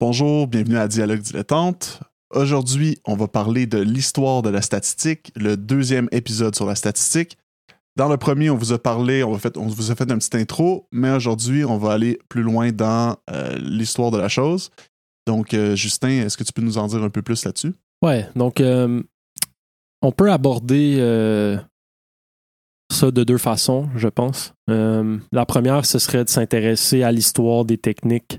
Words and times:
Bonjour, 0.00 0.46
bienvenue 0.46 0.76
à 0.76 0.86
Dialogue 0.86 1.18
dilettante. 1.18 1.98
Aujourd'hui, 2.30 2.98
on 3.04 3.16
va 3.16 3.26
parler 3.26 3.66
de 3.66 3.78
l'histoire 3.78 4.42
de 4.42 4.48
la 4.48 4.62
statistique, 4.62 5.32
le 5.34 5.56
deuxième 5.56 6.08
épisode 6.12 6.54
sur 6.54 6.66
la 6.66 6.76
statistique. 6.76 7.36
Dans 7.96 8.08
le 8.08 8.16
premier, 8.16 8.48
on 8.48 8.56
vous 8.56 8.72
a 8.72 8.78
parlé, 8.78 9.24
on, 9.24 9.36
fait, 9.38 9.56
vous 9.56 9.90
a 9.90 9.96
fait 9.96 10.08
un 10.12 10.18
petit 10.18 10.36
intro, 10.36 10.86
mais 10.92 11.10
aujourd'hui, 11.10 11.64
on 11.64 11.78
va 11.78 11.94
aller 11.94 12.20
plus 12.28 12.42
loin 12.42 12.70
dans 12.70 13.16
euh, 13.28 13.56
l'histoire 13.58 14.12
de 14.12 14.18
la 14.18 14.28
chose. 14.28 14.70
Donc, 15.26 15.52
euh, 15.52 15.74
Justin, 15.74 16.10
est-ce 16.10 16.36
que 16.36 16.44
tu 16.44 16.52
peux 16.52 16.62
nous 16.62 16.78
en 16.78 16.86
dire 16.86 17.02
un 17.02 17.10
peu 17.10 17.22
plus 17.22 17.44
là-dessus? 17.44 17.74
Ouais, 18.00 18.28
donc 18.36 18.60
euh, 18.60 19.02
on 20.00 20.12
peut 20.12 20.30
aborder 20.30 20.98
ça 22.92 23.10
de 23.10 23.24
deux 23.24 23.38
façons, 23.38 23.88
je 23.96 24.06
pense. 24.06 24.54
la 24.68 25.44
première, 25.44 25.84
ce 25.84 25.98
serait 25.98 26.22
de 26.22 26.28
s'intéresser 26.28 27.02
à 27.02 27.10
l'histoire 27.10 27.64
des 27.64 27.78
techniques 27.78 28.38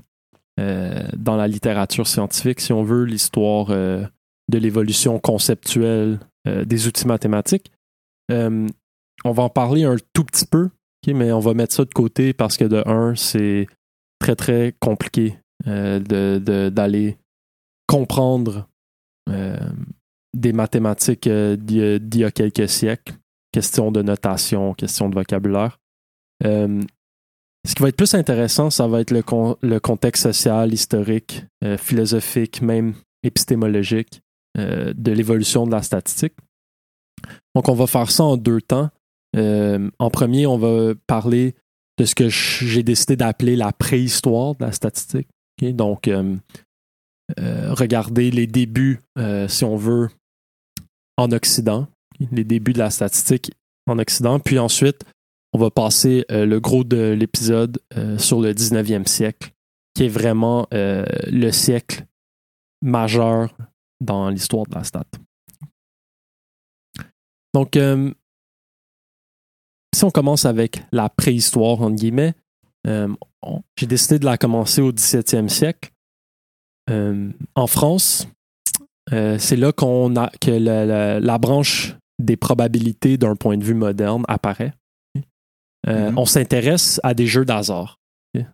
dans 1.16 1.36
la 1.36 1.48
littérature 1.48 2.06
scientifique, 2.06 2.60
si 2.60 2.72
on 2.72 2.82
veut, 2.82 3.04
l'histoire 3.04 3.68
euh, 3.70 4.04
de 4.48 4.58
l'évolution 4.58 5.18
conceptuelle 5.18 6.18
euh, 6.46 6.64
des 6.64 6.86
outils 6.86 7.06
mathématiques. 7.06 7.70
on 8.30 9.32
va 9.32 9.42
en 9.42 9.48
parler 9.48 9.84
un 9.84 9.96
tout 10.12 10.24
petit 10.24 10.46
peu, 10.46 10.70
mais 11.06 11.32
on 11.32 11.40
va 11.40 11.54
mettre 11.54 11.74
ça 11.74 11.84
de 11.84 11.92
côté 11.92 12.32
parce 12.32 12.56
que 12.56 12.64
de 12.64 12.82
un, 12.86 13.14
c'est 13.14 13.66
très 14.18 14.36
très 14.36 14.74
compliqué 14.80 15.36
d'aller 15.64 17.16
comprendre 17.86 18.68
des 19.26 20.52
mathématiques 20.52 21.28
d'il 21.28 22.16
y 22.16 22.24
a 22.24 22.30
quelques 22.30 22.68
siècles, 22.68 23.14
question 23.52 23.92
de 23.92 24.02
notation, 24.02 24.74
question 24.74 25.08
de 25.08 25.14
vocabulaire. 25.14 25.78
Ce 27.66 27.74
qui 27.74 27.82
va 27.82 27.88
être 27.88 27.96
plus 27.96 28.14
intéressant, 28.14 28.70
ça 28.70 28.86
va 28.86 29.00
être 29.00 29.10
le, 29.12 29.78
contexte 29.80 30.22
social, 30.22 30.72
historique, 30.72 31.44
euh, 31.62 31.76
philosophique, 31.76 32.62
même 32.62 32.94
épistémologique 33.22 34.22
euh, 34.58 34.94
de 34.96 35.12
l'évolution 35.12 35.66
de 35.66 35.72
la 35.72 35.82
statistique. 35.82 36.34
Donc, 37.54 37.68
on 37.68 37.74
va 37.74 37.86
faire 37.86 38.10
ça 38.10 38.24
en 38.24 38.36
deux 38.38 38.62
temps. 38.62 38.88
Euh, 39.36 39.90
en 39.98 40.10
premier, 40.10 40.46
on 40.46 40.56
va 40.56 40.94
parler 41.06 41.54
de 41.98 42.06
ce 42.06 42.14
que 42.14 42.30
j'ai 42.30 42.82
décidé 42.82 43.16
d'appeler 43.16 43.56
la 43.56 43.72
préhistoire 43.72 44.54
de 44.54 44.64
la 44.64 44.72
statistique. 44.72 45.28
Donc, 45.60 46.08
regarder 47.36 48.30
les 48.30 48.46
débuts, 48.46 49.00
si 49.48 49.64
on 49.64 49.76
veut, 49.76 50.08
en 51.18 51.30
Occident, 51.32 51.86
les 52.32 52.44
débuts 52.44 52.72
de 52.72 52.78
la 52.78 52.88
statistique 52.88 53.52
en 53.86 53.98
Occident, 53.98 54.40
puis 54.40 54.58
ensuite 54.58 55.04
on 55.52 55.58
va 55.58 55.70
passer 55.70 56.24
euh, 56.30 56.46
le 56.46 56.60
gros 56.60 56.84
de 56.84 57.12
l'épisode 57.12 57.80
euh, 57.96 58.18
sur 58.18 58.40
le 58.40 58.52
19e 58.52 59.06
siècle, 59.06 59.52
qui 59.94 60.04
est 60.04 60.08
vraiment 60.08 60.66
euh, 60.72 61.04
le 61.30 61.50
siècle 61.50 62.06
majeur 62.82 63.56
dans 64.00 64.30
l'histoire 64.30 64.66
de 64.66 64.74
la 64.74 64.84
stat. 64.84 65.04
Donc, 67.52 67.76
si 69.92 70.04
on 70.04 70.10
commence 70.10 70.44
avec 70.44 70.82
la 70.92 71.08
préhistoire, 71.08 71.82
entre 71.82 71.96
guillemets, 71.96 72.32
j'ai 72.86 73.86
décidé 73.86 74.20
de 74.20 74.24
la 74.24 74.38
commencer 74.38 74.80
au 74.80 74.92
17e 74.92 75.48
siècle. 75.48 75.90
en 76.88 77.66
France, 77.66 78.28
c'est 79.10 79.56
là 79.56 79.72
qu'on 79.72 80.16
a 80.16 80.30
que 80.40 80.52
la 80.52 81.38
branche 81.38 81.96
des 82.20 82.36
probabilités 82.36 83.18
d'un 83.18 83.34
point 83.36 83.58
de 83.58 83.64
vue 83.64 83.74
moderne 83.74 84.24
apparaît. 84.28 84.72
Euh, 85.88 86.10
mhm. 86.10 86.18
On 86.18 86.24
s'intéresse 86.26 87.00
à 87.02 87.14
des 87.14 87.26
jeux 87.26 87.44
d'hasard. 87.44 87.98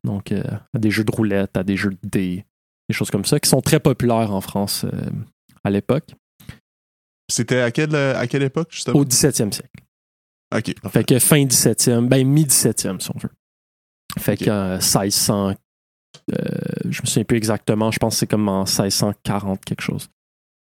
Donc, 0.04 0.32
euh, 0.32 0.42
à 0.74 0.78
des 0.78 0.90
jeux 0.90 1.04
de 1.04 1.12
roulette, 1.12 1.56
à 1.56 1.62
des 1.62 1.76
jeux 1.76 1.90
de 1.90 1.98
dés, 2.02 2.46
des 2.88 2.94
choses 2.94 3.10
comme 3.10 3.26
ça, 3.26 3.38
qui 3.38 3.48
sont 3.48 3.60
très 3.60 3.78
populaires 3.78 4.32
en 4.32 4.40
France 4.40 4.84
euh, 4.84 5.10
à 5.64 5.70
l'époque. 5.70 6.14
C'était 7.30 7.60
à 7.60 7.70
quelle, 7.70 7.94
à 7.94 8.26
quelle 8.26 8.44
époque, 8.44 8.68
justement? 8.70 8.98
Au 8.98 9.04
17e 9.04 9.52
siècle. 9.52 9.84
OK. 10.54 10.72
Fait 10.90 11.04
que 11.04 11.18
fin 11.18 11.44
17e, 11.44 12.08
ben 12.08 12.26
mi-17e, 12.26 13.00
si 13.00 13.10
on 13.14 13.18
veut. 13.18 13.32
Fait 14.18 14.36
que 14.36 14.74
1600, 14.76 15.54
je 16.28 17.02
me 17.02 17.06
souviens 17.06 17.24
plus 17.24 17.36
exactement, 17.36 17.90
je 17.90 17.98
pense 17.98 18.14
que 18.14 18.20
c'est 18.20 18.26
comme 18.26 18.48
en 18.48 18.60
1640 18.60 19.64
quelque 19.64 19.82
chose. 19.82 20.08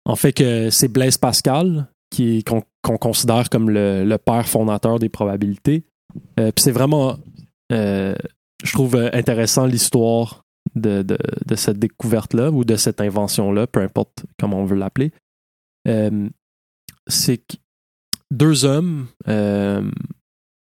En 0.06 0.16
fait 0.16 0.34
que 0.34 0.70
c'est 0.70 0.90
Blaise 0.90 1.18
Pascal, 1.18 1.88
qu'on 2.12 2.98
considère 2.98 3.50
comme 3.50 3.70
le, 3.70 4.18
père 4.18 4.48
fondateur 4.48 5.00
des 5.00 5.10
probabilités, 5.10 5.84
euh, 6.40 6.52
c'est 6.58 6.72
vraiment, 6.72 7.18
euh, 7.72 8.16
je 8.64 8.72
trouve 8.74 8.96
intéressant 8.96 9.66
l'histoire 9.66 10.44
de, 10.76 11.06
cette 11.56 11.80
découverte-là 11.80 12.52
ou 12.52 12.64
de 12.64 12.76
cette 12.76 13.02
invention-là, 13.02 13.68
peu 13.68 13.82
importe 13.82 14.26
comment 14.40 14.60
on 14.60 14.66
veut 14.66 14.78
l'appeler. 14.78 15.12
Euh, 15.88 16.30
c'est 17.08 17.38
que 17.38 17.58
deux 18.32 18.66
hommes 18.66 19.08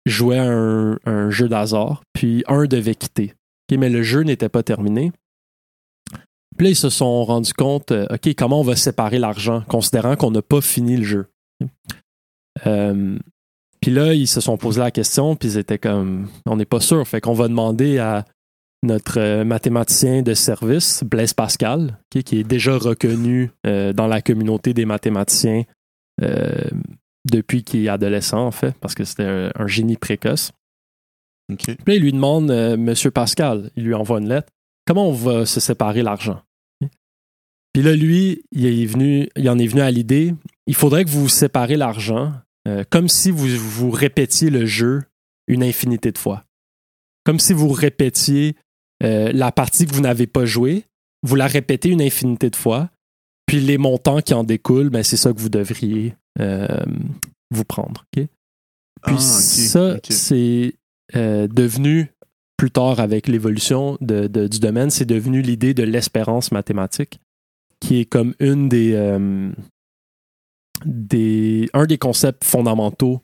jouaient 0.06 0.38
un, 0.38 0.98
un, 1.04 1.30
jeu 1.30 1.48
d'hasard, 1.48 2.03
puis 2.12 2.42
un 2.48 2.64
devait 2.64 2.97
quitter. 2.97 3.34
mais 3.70 3.88
le 3.88 4.03
jeu 4.03 4.22
n'était 4.22 4.48
pas 4.48 4.62
terminé. 4.62 5.12
Puis 6.56 6.66
là, 6.66 6.70
ils 6.70 6.76
se 6.76 6.91
sont 6.91 7.24
rendus 7.24 7.54
compte, 7.54 7.92
OK, 7.92 8.34
comment 8.36 8.60
on 8.60 8.64
va 8.64 8.76
séparer 8.76 9.19
l'argent, 9.19 9.62
considérant 9.69 10.16
qu'on 10.16 10.32
n'a 10.32 10.42
pas 10.42 10.60
fini 10.60 10.97
le 10.97 11.04
jeu. 11.04 11.26
Puis 13.82 13.91
là, 13.91 14.15
ils 14.15 14.28
se 14.28 14.41
sont 14.41 14.56
posé 14.56 14.81
la 14.81 14.93
question, 14.93 15.34
puis 15.34 15.50
ils 15.50 15.59
étaient 15.59 15.78
comme, 15.78 16.28
on 16.47 16.56
n'est 16.56 16.65
pas 16.65 16.81
sûr. 16.81 17.06
Fait 17.06 17.20
qu'on 17.20 17.32
va 17.32 17.48
demander 17.48 17.98
à 17.98 18.25
notre 18.84 19.20
euh, 19.20 19.44
mathématicien 19.44 20.22
de 20.22 20.34
service, 20.34 21.03
Blaise 21.04 21.34
Pascal, 21.34 21.98
qui 22.10 22.38
est 22.38 22.44
déjà 22.44 22.78
reconnu 22.78 23.50
euh, 23.66 23.92
dans 23.92 24.06
la 24.06 24.22
communauté 24.22 24.72
des 24.72 24.84
mathématiciens 24.84 25.65
euh, 26.22 26.53
depuis 27.28 27.65
qu'il 27.65 27.84
est 27.84 27.88
adolescent, 27.88 28.47
en 28.47 28.53
fait, 28.53 28.72
parce 28.81 28.94
que 28.94 29.04
c'était 29.04 29.50
un, 29.54 29.66
génie 29.66 29.97
précoce. 29.97 30.53
Puis 31.48 31.76
là, 31.87 31.94
il 31.94 32.03
lui 32.03 32.12
demande, 32.12 32.50
Monsieur 32.78 33.10
Pascal, 33.10 33.71
il 33.76 33.84
lui 33.84 33.94
envoie 33.94 34.21
une 34.21 34.28
lettre, 34.28 34.48
comment 34.87 35.09
on 35.09 35.12
va 35.12 35.44
se 35.44 35.60
séparer 35.60 36.03
l'argent? 36.03 36.41
Puis 37.72 37.82
là, 37.82 37.94
lui, 37.94 38.44
il, 38.53 38.66
est 38.66 38.87
venu, 38.87 39.28
il 39.37 39.50
en 39.50 39.59
est 39.59 39.66
venu 39.66 39.81
à 39.81 39.91
l'idée, 39.91 40.34
il 40.66 40.75
faudrait 40.75 41.04
que 41.04 41.10
vous 41.10 41.28
séparez 41.28 41.76
l'argent 41.76 42.32
euh, 42.68 42.84
comme 42.88 43.08
si 43.08 43.30
vous, 43.30 43.48
vous 43.48 43.90
répétiez 43.90 44.50
le 44.50 44.66
jeu 44.66 45.02
une 45.48 45.62
infinité 45.62 46.12
de 46.12 46.18
fois. 46.18 46.44
Comme 47.24 47.40
si 47.40 47.52
vous 47.52 47.68
répétiez 47.68 48.56
euh, 49.02 49.32
la 49.32 49.50
partie 49.50 49.86
que 49.86 49.92
vous 49.92 50.00
n'avez 50.00 50.26
pas 50.26 50.44
jouée, 50.44 50.84
vous 51.22 51.34
la 51.34 51.46
répétez 51.46 51.88
une 51.88 52.02
infinité 52.02 52.50
de 52.50 52.56
fois, 52.56 52.90
puis 53.46 53.60
les 53.60 53.78
montants 53.78 54.20
qui 54.20 54.34
en 54.34 54.44
découlent, 54.44 54.90
ben, 54.90 55.02
c'est 55.02 55.16
ça 55.16 55.32
que 55.32 55.38
vous 55.38 55.48
devriez 55.48 56.14
euh, 56.40 56.66
vous 57.50 57.64
prendre. 57.64 58.04
Puis 58.12 58.28
ah, 59.02 59.18
ça, 59.18 59.96
c'est 60.08 60.74
devenu, 61.12 62.12
plus 62.56 62.70
tard 62.70 63.00
avec 63.00 63.26
l'évolution 63.26 63.98
de, 64.00 64.26
du 64.46 64.60
domaine, 64.60 64.90
c'est 64.90 65.04
devenu 65.04 65.42
l'idée 65.42 65.74
de 65.74 65.82
l'espérance 65.82 66.52
mathématique, 66.52 67.20
qui 67.80 68.00
est 68.00 68.04
comme 68.04 68.34
une 68.38 68.68
des, 68.68 68.94
un 70.84 71.87
des 71.87 71.98
concepts 71.98 72.44
fondamentaux 72.44 73.20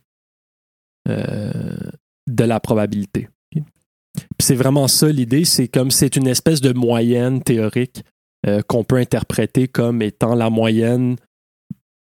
euh, 1.08 1.76
de 2.26 2.44
la 2.44 2.60
probabilité. 2.60 3.28
C'est 4.40 4.54
vraiment 4.54 4.88
ça 4.88 5.08
l'idée, 5.08 5.44
c'est 5.44 5.68
comme 5.68 5.90
c'est 5.90 6.16
une 6.16 6.26
espèce 6.26 6.60
de 6.60 6.72
moyenne 6.72 7.42
théorique 7.42 8.04
euh, 8.46 8.62
qu'on 8.62 8.84
peut 8.84 8.96
interpréter 8.96 9.68
comme 9.68 10.02
étant 10.02 10.34
la 10.34 10.50
moyenne 10.50 11.16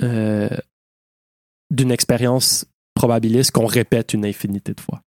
euh, 0.02 0.48
d'une 1.70 1.90
expérience 1.90 2.66
probabiliste 2.94 3.50
qu'on 3.50 3.66
répète 3.66 4.14
une 4.14 4.24
infinité 4.24 4.72
de 4.72 4.80
fois. 4.80 5.02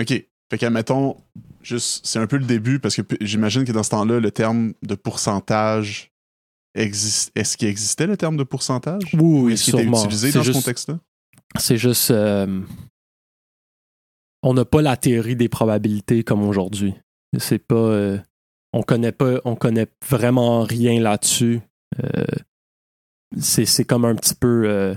OK. 0.00 0.08
Fait 0.50 0.58
qu'admettons, 0.58 1.16
juste, 1.62 2.06
c'est 2.06 2.18
un 2.18 2.26
peu 2.26 2.38
le 2.38 2.46
début 2.46 2.80
parce 2.80 2.96
que 2.96 3.02
j'imagine 3.20 3.64
que 3.64 3.72
dans 3.72 3.82
ce 3.82 3.90
temps-là, 3.90 4.20
le 4.20 4.30
terme 4.30 4.74
de 4.82 4.94
pourcentage 4.94 6.10
est-ce 6.74 7.56
qu'il 7.56 7.68
existait 7.68 8.06
le 8.06 8.16
terme 8.16 8.36
de 8.36 8.44
pourcentage? 8.44 9.02
Oui, 9.14 9.52
Est-ce 9.54 9.64
qu'il 9.70 9.80
était 9.80 9.88
utilisé 9.88 10.32
dans 10.32 10.44
ce 10.44 10.52
contexte-là? 10.52 10.98
C'est 11.58 11.78
juste. 11.78 12.10
Euh, 12.10 12.60
on 14.42 14.54
n'a 14.54 14.64
pas 14.64 14.82
la 14.82 14.96
théorie 14.96 15.36
des 15.36 15.48
probabilités 15.48 16.22
comme 16.24 16.42
aujourd'hui. 16.42 16.94
C'est 17.38 17.58
pas. 17.58 17.74
Euh, 17.74 18.18
on 18.72 18.82
connaît 18.82 19.12
pas. 19.12 19.40
On 19.44 19.56
connaît 19.56 19.88
vraiment 20.08 20.62
rien 20.62 21.00
là-dessus. 21.00 21.60
Euh, 22.04 22.24
c'est 23.38 23.84
comme 23.84 24.04
un 24.04 24.14
petit 24.14 24.34
peu. 24.34 24.94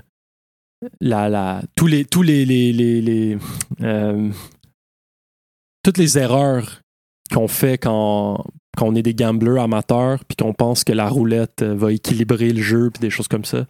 la, 0.99 1.29
la, 1.29 1.61
tous 1.75 1.87
les. 1.87 2.05
Tous 2.05 2.21
les, 2.21 2.45
les, 2.45 2.71
les 2.73 3.37
toutes 5.83 5.97
les 5.97 6.17
erreurs 6.17 6.81
qu'on 7.33 7.47
fait 7.47 7.77
quand 7.77 8.45
qu'on 8.77 8.95
est 8.95 9.01
des 9.01 9.13
gamblers 9.13 9.61
amateurs, 9.61 10.23
puis 10.25 10.35
qu'on 10.37 10.53
pense 10.53 10.83
que 10.83 10.93
la 10.93 11.09
roulette 11.09 11.61
euh, 11.61 11.75
va 11.75 11.91
équilibrer 11.91 12.51
le 12.51 12.61
jeu, 12.61 12.89
puis 12.89 13.01
des 13.01 13.09
choses 13.09 13.27
comme 13.27 13.45
ça. 13.45 13.65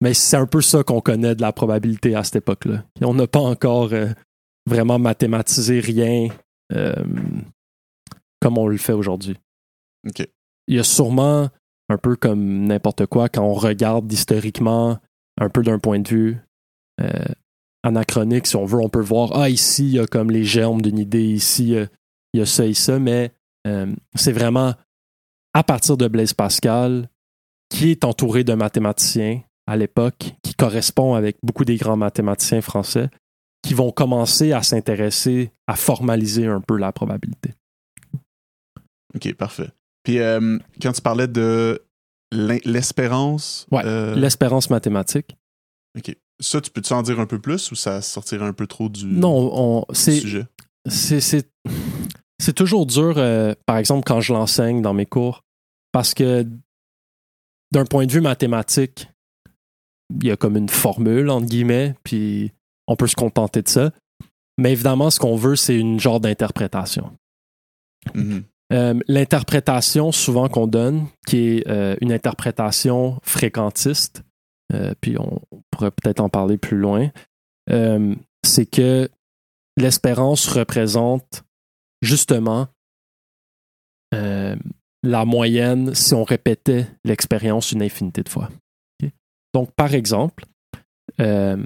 Mais 0.00 0.14
c'est 0.14 0.36
un 0.36 0.46
peu 0.46 0.60
ça 0.60 0.82
qu'on 0.82 1.00
connaît 1.00 1.34
de 1.34 1.40
la 1.40 1.52
probabilité 1.52 2.14
à 2.14 2.24
cette 2.24 2.36
époque-là. 2.36 2.84
On 3.00 3.14
n'a 3.14 3.26
pas 3.26 3.40
encore 3.40 3.92
euh, 3.92 4.08
vraiment 4.68 4.98
mathématisé 4.98 5.80
rien 5.80 6.28
euh, 6.72 6.94
comme 8.40 8.58
on 8.58 8.66
le 8.66 8.76
fait 8.76 8.92
aujourd'hui. 8.92 9.36
OK. 10.06 10.28
il 10.68 10.76
y 10.76 10.78
a 10.78 10.84
sûrement, 10.84 11.48
un 11.88 11.96
peu 11.96 12.16
comme 12.16 12.66
n'importe 12.66 13.06
quoi, 13.06 13.28
quand 13.28 13.44
on 13.44 13.54
regarde 13.54 14.12
historiquement, 14.12 14.98
un 15.40 15.48
peu 15.48 15.62
d'un 15.62 15.78
point 15.78 16.00
de 16.00 16.08
vue 16.08 16.38
euh, 17.00 17.24
anachronique, 17.82 18.46
si 18.46 18.56
on 18.56 18.66
veut, 18.66 18.80
on 18.80 18.90
peut 18.90 19.00
voir, 19.00 19.30
ah, 19.34 19.48
ici, 19.48 19.84
il 19.84 19.94
y 19.94 19.98
a 19.98 20.06
comme 20.06 20.30
les 20.30 20.44
germes 20.44 20.82
d'une 20.82 20.98
idée, 20.98 21.24
ici, 21.24 21.74
il 22.34 22.38
y 22.38 22.42
a 22.42 22.46
ça 22.46 22.66
et 22.66 22.74
ça, 22.74 22.98
mais 22.98 23.32
c'est 24.14 24.32
vraiment 24.32 24.74
à 25.54 25.62
partir 25.62 25.96
de 25.96 26.08
Blaise 26.08 26.34
Pascal, 26.34 27.08
qui 27.70 27.90
est 27.90 28.04
entouré 28.04 28.44
de 28.44 28.54
mathématiciens 28.54 29.42
à 29.66 29.76
l'époque, 29.76 30.34
qui 30.42 30.54
correspond 30.54 31.14
avec 31.14 31.38
beaucoup 31.42 31.64
des 31.64 31.76
grands 31.76 31.96
mathématiciens 31.96 32.60
français, 32.60 33.08
qui 33.62 33.72
vont 33.72 33.92
commencer 33.92 34.52
à 34.52 34.62
s'intéresser, 34.62 35.52
à 35.66 35.76
formaliser 35.76 36.46
un 36.46 36.60
peu 36.60 36.76
la 36.76 36.92
probabilité. 36.92 37.54
OK, 39.14 39.32
parfait. 39.34 39.70
Puis 40.02 40.18
euh, 40.18 40.58
quand 40.82 40.92
tu 40.92 41.00
parlais 41.00 41.28
de 41.28 41.82
l'espérance. 42.32 43.66
Ouais, 43.70 43.82
euh, 43.84 44.14
l'espérance 44.14 44.68
mathématique. 44.68 45.36
OK. 45.96 46.14
Ça, 46.40 46.60
tu 46.60 46.70
peux-tu 46.70 46.92
en 46.92 47.02
dire 47.02 47.20
un 47.20 47.26
peu 47.26 47.38
plus 47.38 47.70
ou 47.70 47.76
ça 47.76 48.02
sortirait 48.02 48.44
un 48.44 48.52
peu 48.52 48.66
trop 48.66 48.88
du, 48.88 49.06
non, 49.06 49.84
on, 49.88 49.94
sujet? 49.94 50.46
C'est 50.86 51.48
c'est 52.38 52.52
toujours 52.52 52.86
dur, 52.86 53.14
euh, 53.16 53.54
par 53.66 53.78
exemple, 53.78 54.04
quand 54.06 54.20
je 54.20 54.32
l'enseigne 54.32 54.82
dans 54.82 54.94
mes 54.94 55.06
cours, 55.06 55.44
parce 55.92 56.14
que 56.14 56.46
d'un 57.72 57.84
point 57.84 58.06
de 58.06 58.12
vue 58.12 58.20
mathématique, 58.20 59.08
il 60.10 60.26
y 60.26 60.30
a 60.30 60.36
comme 60.36 60.56
une 60.56 60.68
formule, 60.68 61.30
entre 61.30 61.46
guillemets, 61.46 61.94
puis 62.04 62.52
on 62.86 62.96
peut 62.96 63.06
se 63.06 63.16
contenter 63.16 63.62
de 63.62 63.68
ça. 63.68 63.90
Mais 64.58 64.72
évidemment, 64.72 65.10
ce 65.10 65.18
qu'on 65.18 65.36
veut, 65.36 65.56
c'est 65.56 65.76
une 65.76 65.98
genre 65.98 66.20
d'interprétation. 66.20 67.12
Mm-hmm. 68.14 68.42
Euh, 68.72 68.94
l'interprétation 69.08 70.12
souvent 70.12 70.48
qu'on 70.48 70.66
donne, 70.66 71.06
qui 71.26 71.38
est 71.38 71.68
euh, 71.68 71.96
une 72.00 72.12
interprétation 72.12 73.18
fréquentiste, 73.22 74.22
puis 75.00 75.16
on 75.20 75.40
pourrait 75.70 75.92
peut-être 75.92 76.18
en 76.18 76.28
parler 76.28 76.56
plus 76.58 76.78
loin, 76.78 77.10
c'est 78.42 78.66
que 78.66 79.08
l'espérance 79.76 80.48
représente 80.48 81.44
justement 82.04 82.68
euh, 84.14 84.56
la 85.02 85.24
moyenne 85.24 85.94
si 85.94 86.14
on 86.14 86.24
répétait 86.24 86.86
l'expérience 87.04 87.72
une 87.72 87.82
infinité 87.82 88.22
de 88.22 88.28
fois. 88.28 88.48
Donc, 89.52 89.72
par 89.72 89.94
exemple, 89.94 90.46
euh, 91.20 91.64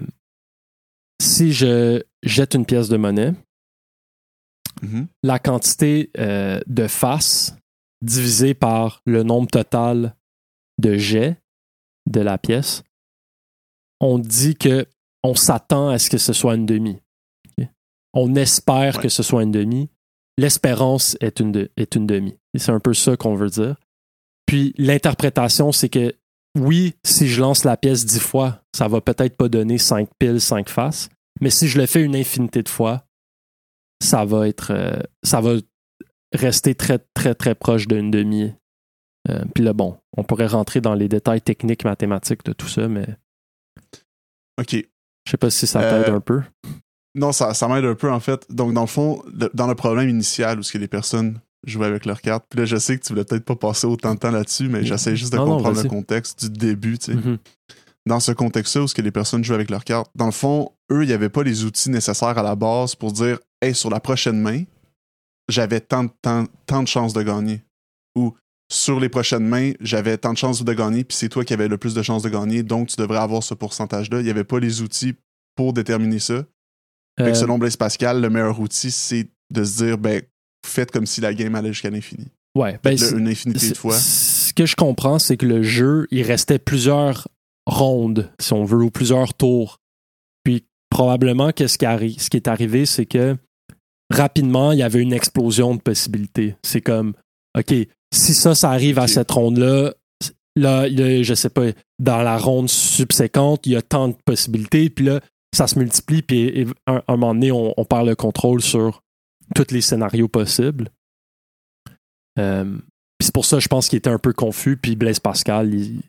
si 1.23 1.52
je 1.52 2.02
jette 2.23 2.55
une 2.55 2.67
pièce 2.67 2.88
de 2.88 2.96
monnaie, 2.96 3.32
mm-hmm. 4.82 5.06
la 5.23 5.38
quantité 5.38 6.11
euh, 6.19 6.61
de 6.67 6.87
faces 6.87 7.56
divisée 8.02 8.55
par 8.55 9.02
le 9.06 9.23
nombre 9.23 9.49
total 9.49 10.14
de 10.79 10.96
jets 10.96 11.37
de 12.06 12.20
la 12.20 12.38
pièce, 12.38 12.82
on 14.00 14.19
dit 14.19 14.55
que 14.55 14.87
on 15.23 15.35
s'attend 15.35 15.88
à 15.88 15.99
ce 15.99 16.11
que 16.11 16.19
ce 16.19 16.32
soit 16.32 16.55
une 16.55 16.67
demi. 16.67 16.99
On 18.14 18.35
espère 18.37 19.00
que 19.00 19.08
ce 19.08 19.23
soit 19.23 19.43
une 19.43 19.52
demi 19.52 19.90
l'espérance 20.38 21.17
est 21.20 21.40
une, 21.40 21.69
est 21.76 21.94
une 21.96 22.06
demi. 22.06 22.38
c'est 22.56 22.73
un 22.73 22.81
peu 22.81 22.94
ça 22.94 23.17
qu'on 23.17 23.35
veut 23.35 23.50
dire. 23.50 23.76
Puis 24.46 24.73
l'interprétation, 24.79 25.73
c'est 25.73 25.90
que 25.90 26.14
oui, 26.56 26.94
si 27.05 27.29
je 27.29 27.40
lance 27.40 27.64
la 27.64 27.76
pièce 27.76 28.06
dix 28.06 28.20
fois, 28.20 28.62
ça 28.75 28.88
va 28.88 29.00
peut-être 29.02 29.37
pas 29.37 29.49
donner 29.49 29.76
cinq 29.76 30.08
piles, 30.19 30.40
cinq 30.40 30.70
faces. 30.70 31.11
Mais 31.40 31.50
si 31.50 31.69
je 31.69 31.79
le 31.79 31.87
fais 31.87 32.02
une 32.02 32.17
infinité 32.17 32.62
de 32.62 32.69
fois, 32.69 33.05
ça 34.02 34.25
va 34.25 34.49
être. 34.49 34.73
Euh, 34.73 34.99
ça 35.23 35.40
va 35.40 35.56
rester 36.32 36.75
très, 36.75 36.99
très, 37.14 37.35
très 37.35 37.55
proche 37.55 37.87
d'une 37.87 38.11
demi. 38.11 38.52
Euh, 39.29 39.44
puis 39.55 39.62
là, 39.62 39.73
bon, 39.73 39.99
on 40.17 40.25
pourrait 40.25 40.46
rentrer 40.46 40.81
dans 40.81 40.94
les 40.94 41.08
détails 41.08 41.43
techniques 41.43 41.85
mathématiques 41.85 42.44
de 42.44 42.52
tout 42.52 42.69
ça, 42.69 42.88
mais. 42.88 43.06
OK. 44.58 44.73
Je 44.73 45.31
sais 45.31 45.37
pas 45.37 45.50
si 45.50 45.67
ça 45.67 45.81
t'aide 45.81 46.08
euh, 46.08 46.17
un 46.17 46.20
peu. 46.20 46.43
Non, 47.15 47.33
ça, 47.33 47.55
ça 47.55 47.69
m'aide 47.69 47.85
un 47.85 47.95
peu, 47.95 48.11
en 48.11 48.21
fait. 48.21 48.47
Donc, 48.51 48.73
dans 48.75 48.83
le 48.83 48.87
fond, 48.87 49.23
dans 49.55 49.67
le 49.67 49.75
problème 49.75 50.09
initial 50.09 50.59
où 50.59 50.63
ce 50.63 50.73
que 50.73 50.79
les 50.79 50.89
personnes 50.89 51.41
jouaient 51.67 51.87
avec 51.87 52.07
leurs 52.07 52.21
cartes, 52.21 52.47
puis 52.49 52.61
là, 52.61 52.67
je 52.67 52.77
sais 52.77 52.99
que 52.99 53.05
tu 53.05 53.13
voulais 53.13 53.25
peut-être 53.25 53.45
pas 53.45 53.57
passer 53.57 53.87
autant 53.87 54.15
de 54.15 54.19
temps 54.19 54.31
là-dessus, 54.31 54.69
mais 54.69 54.85
j'essaie 54.85 55.17
juste 55.17 55.33
de 55.33 55.39
comprendre 55.39 55.83
le 55.83 55.89
contexte 55.89 56.45
du 56.45 56.51
début, 56.51 56.99
tu 56.99 57.13
sais. 57.13 57.19
Mm-hmm. 57.19 57.39
Dans 58.07 58.21
ce 58.21 58.33
contexte-là 58.33 58.83
où 58.83 58.89
ce 58.89 58.95
que 58.95 59.03
les 59.03 59.11
personnes 59.11 59.45
jouent 59.45 59.55
avec 59.55 59.71
leurs 59.71 59.85
cartes, 59.85 60.11
dans 60.15 60.27
le 60.27 60.33
fond, 60.33 60.73
eux, 60.91 61.03
il 61.03 61.09
n'y 61.09 61.13
avait 61.13 61.29
pas 61.29 61.43
les 61.43 61.65
outils 61.65 61.91
nécessaires 61.91 62.39
à 62.39 62.43
la 62.43 62.57
base 62.57 62.95
pour 62.95 63.13
dire, 63.13 63.39
hey, 63.61 63.75
sur 63.75 63.91
la 63.91 64.01
prochaine 64.01 64.41
main, 64.41 64.63
j'avais 65.49 65.81
tant, 65.81 66.09
tant, 66.23 66.45
tant 66.67 66.83
de 66.83 66.89
chances 66.89 67.13
de 67.13 67.23
gagner. 67.23 67.63
Ou 68.17 68.35
sur 68.71 69.01
les 69.01 69.09
prochaines 69.09 69.47
mains, 69.47 69.73
j'avais 69.81 70.17
tant 70.19 70.33
de 70.33 70.39
chances 70.39 70.63
de 70.63 70.73
gagner, 70.73 71.05
puis 71.05 71.17
c'est 71.17 71.29
toi 71.29 71.45
qui 71.45 71.53
avais 71.55 71.69
le 71.69 71.79
plus 71.79 71.95
de 71.95 72.03
chances 72.03 72.23
de 72.23 72.29
gagner, 72.29 72.63
donc 72.63 72.89
tu 72.89 72.97
devrais 72.97 73.19
avoir 73.19 73.43
ce 73.43 73.55
pourcentage-là. 73.55 74.21
Il 74.21 74.25
n'y 74.25 74.31
avait 74.31 74.45
pas 74.45 74.61
les 74.61 74.83
outils 74.83 75.15
pour 75.55 75.73
déterminer 75.73 76.19
ça. 76.19 76.45
Fait 77.19 77.32
que 77.32 77.35
selon 77.35 77.56
euh, 77.56 77.59
Blaise 77.59 77.76
Pascal, 77.76 78.20
le 78.20 78.31
meilleur 78.31 78.59
outil, 78.61 78.91
c'est 78.91 79.29
de 79.53 79.65
se 79.65 79.85
dire, 79.85 79.99
ben, 79.99 80.23
faites 80.65 80.91
comme 80.91 81.06
si 81.06 81.20
la 81.20 81.35
game 81.35 81.55
allait 81.55 81.73
jusqu'à 81.73 81.91
l'infini. 81.91 82.29
Ouais, 82.56 82.79
ben, 82.82 82.97
une 83.17 83.29
infinité 83.29 83.70
de 83.70 83.76
fois. 83.76 83.94
Ce 83.94 84.53
que 84.53 84.67
je 84.67 84.76
comprends, 84.76 85.19
c'est 85.19 85.37
que 85.37 85.47
le 85.47 85.62
jeu, 85.62 86.06
il 86.11 86.23
restait 86.23 86.59
plusieurs 86.59 87.29
rondes, 87.67 88.31
si 88.41 88.53
on 88.53 88.65
veut, 88.65 88.82
ou 88.82 88.91
plusieurs 88.91 89.35
tours. 89.35 89.79
Puis 90.44 90.65
probablement 90.91 91.53
que 91.53 91.67
ce 91.67 91.79
qui, 91.79 91.87
ce 92.19 92.31
qui 92.31 92.37
est 92.37 92.49
arrivé, 92.49 92.87
c'est 92.87 93.06
que 93.06 93.37
rapidement, 94.11 94.73
il 94.73 94.79
y 94.79 94.82
avait 94.82 95.03
une 95.03 95.12
explosion 95.12 95.75
de 95.75 95.81
possibilités. 95.81 96.56
C'est 96.62 96.81
comme, 96.81 97.14
OK, 97.56 97.75
si 98.12 98.35
ça, 98.35 98.55
ça 98.55 98.71
arrive 98.71 98.99
à 98.99 99.06
cette 99.06 99.31
ronde-là, 99.31 99.93
là, 100.56 100.88
je 100.88 101.35
sais 101.35 101.50
pas, 101.50 101.67
dans 101.99 102.23
la 102.23 102.38
ronde 102.38 102.69
subséquente, 102.69 103.67
il 103.67 103.73
y 103.73 103.76
a 103.76 103.82
tant 103.82 104.09
de 104.09 104.17
possibilités. 104.25 104.91
Puis 104.91 105.05
là, 105.05 105.21
ça 105.55 105.67
se 105.67 105.79
multiplie, 105.79 106.23
puis 106.23 106.67
à 106.87 107.03
un, 107.06 107.17
moment 107.17 107.35
donné, 107.35 107.50
on, 107.53 107.85
perd 107.85 108.06
le 108.06 108.15
contrôle 108.15 108.61
sur 108.61 109.03
tous 109.55 109.71
les 109.71 109.81
scénarios 109.81 110.29
possibles. 110.29 110.91
Euh, 112.39 112.79
c'est 113.21 113.33
pour 113.33 113.45
ça, 113.45 113.59
je 113.59 113.69
pense 113.69 113.89
qu'il 113.89 113.97
était 113.97 114.11
un 114.11 114.19
peu 114.19 114.33
confus, 114.33 114.77
puis 114.77 114.95
Blaise 114.95 115.21
Pascal, 115.21 115.75
il, 115.75 116.03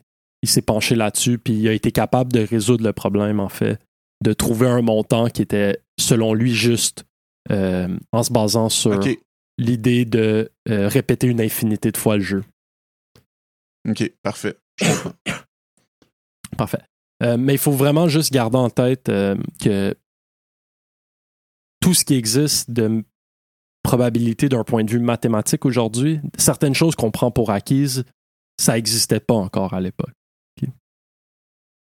s'est 0.44 0.62
penché 0.62 0.94
là-dessus, 0.94 1.38
puis 1.38 1.54
il 1.54 1.68
a 1.68 1.72
été 1.72 1.90
capable 1.90 2.32
de 2.32 2.40
résoudre 2.40 2.84
le 2.84 2.92
problème, 2.92 3.40
en 3.40 3.48
fait, 3.48 3.80
de 4.22 4.32
trouver 4.32 4.68
un 4.68 4.82
montant 4.82 5.28
qui 5.28 5.42
était, 5.42 5.80
selon 5.98 6.34
lui, 6.34 6.54
juste 6.54 7.04
euh, 7.50 7.98
en 8.12 8.22
se 8.22 8.32
basant 8.32 8.68
sur 8.68 9.00
l'idée 9.58 10.04
de 10.04 10.50
euh, 10.68 10.88
répéter 10.88 11.26
une 11.26 11.40
infinité 11.40 11.90
de 11.90 11.96
fois 11.96 12.16
le 12.16 12.22
jeu. 12.22 12.44
OK, 13.88 14.12
parfait. 14.22 14.56
Parfait. 16.56 16.82
Euh, 17.22 17.36
mais 17.36 17.54
il 17.54 17.58
faut 17.58 17.72
vraiment 17.72 18.08
juste 18.08 18.32
garder 18.32 18.56
en 18.56 18.70
tête 18.70 19.08
euh, 19.08 19.36
que 19.60 19.94
tout 21.80 21.94
ce 21.94 22.04
qui 22.04 22.14
existe 22.14 22.70
de 22.70 23.04
probabilité 23.82 24.48
d'un 24.48 24.64
point 24.64 24.84
de 24.84 24.90
vue 24.90 25.00
mathématique 25.00 25.64
aujourd'hui, 25.64 26.20
certaines 26.38 26.74
choses 26.74 26.94
qu'on 26.94 27.10
prend 27.10 27.30
pour 27.30 27.50
acquises, 27.50 28.04
ça 28.58 28.74
n'existait 28.74 29.20
pas 29.20 29.34
encore 29.34 29.74
à 29.74 29.80
l'époque. 29.80 30.14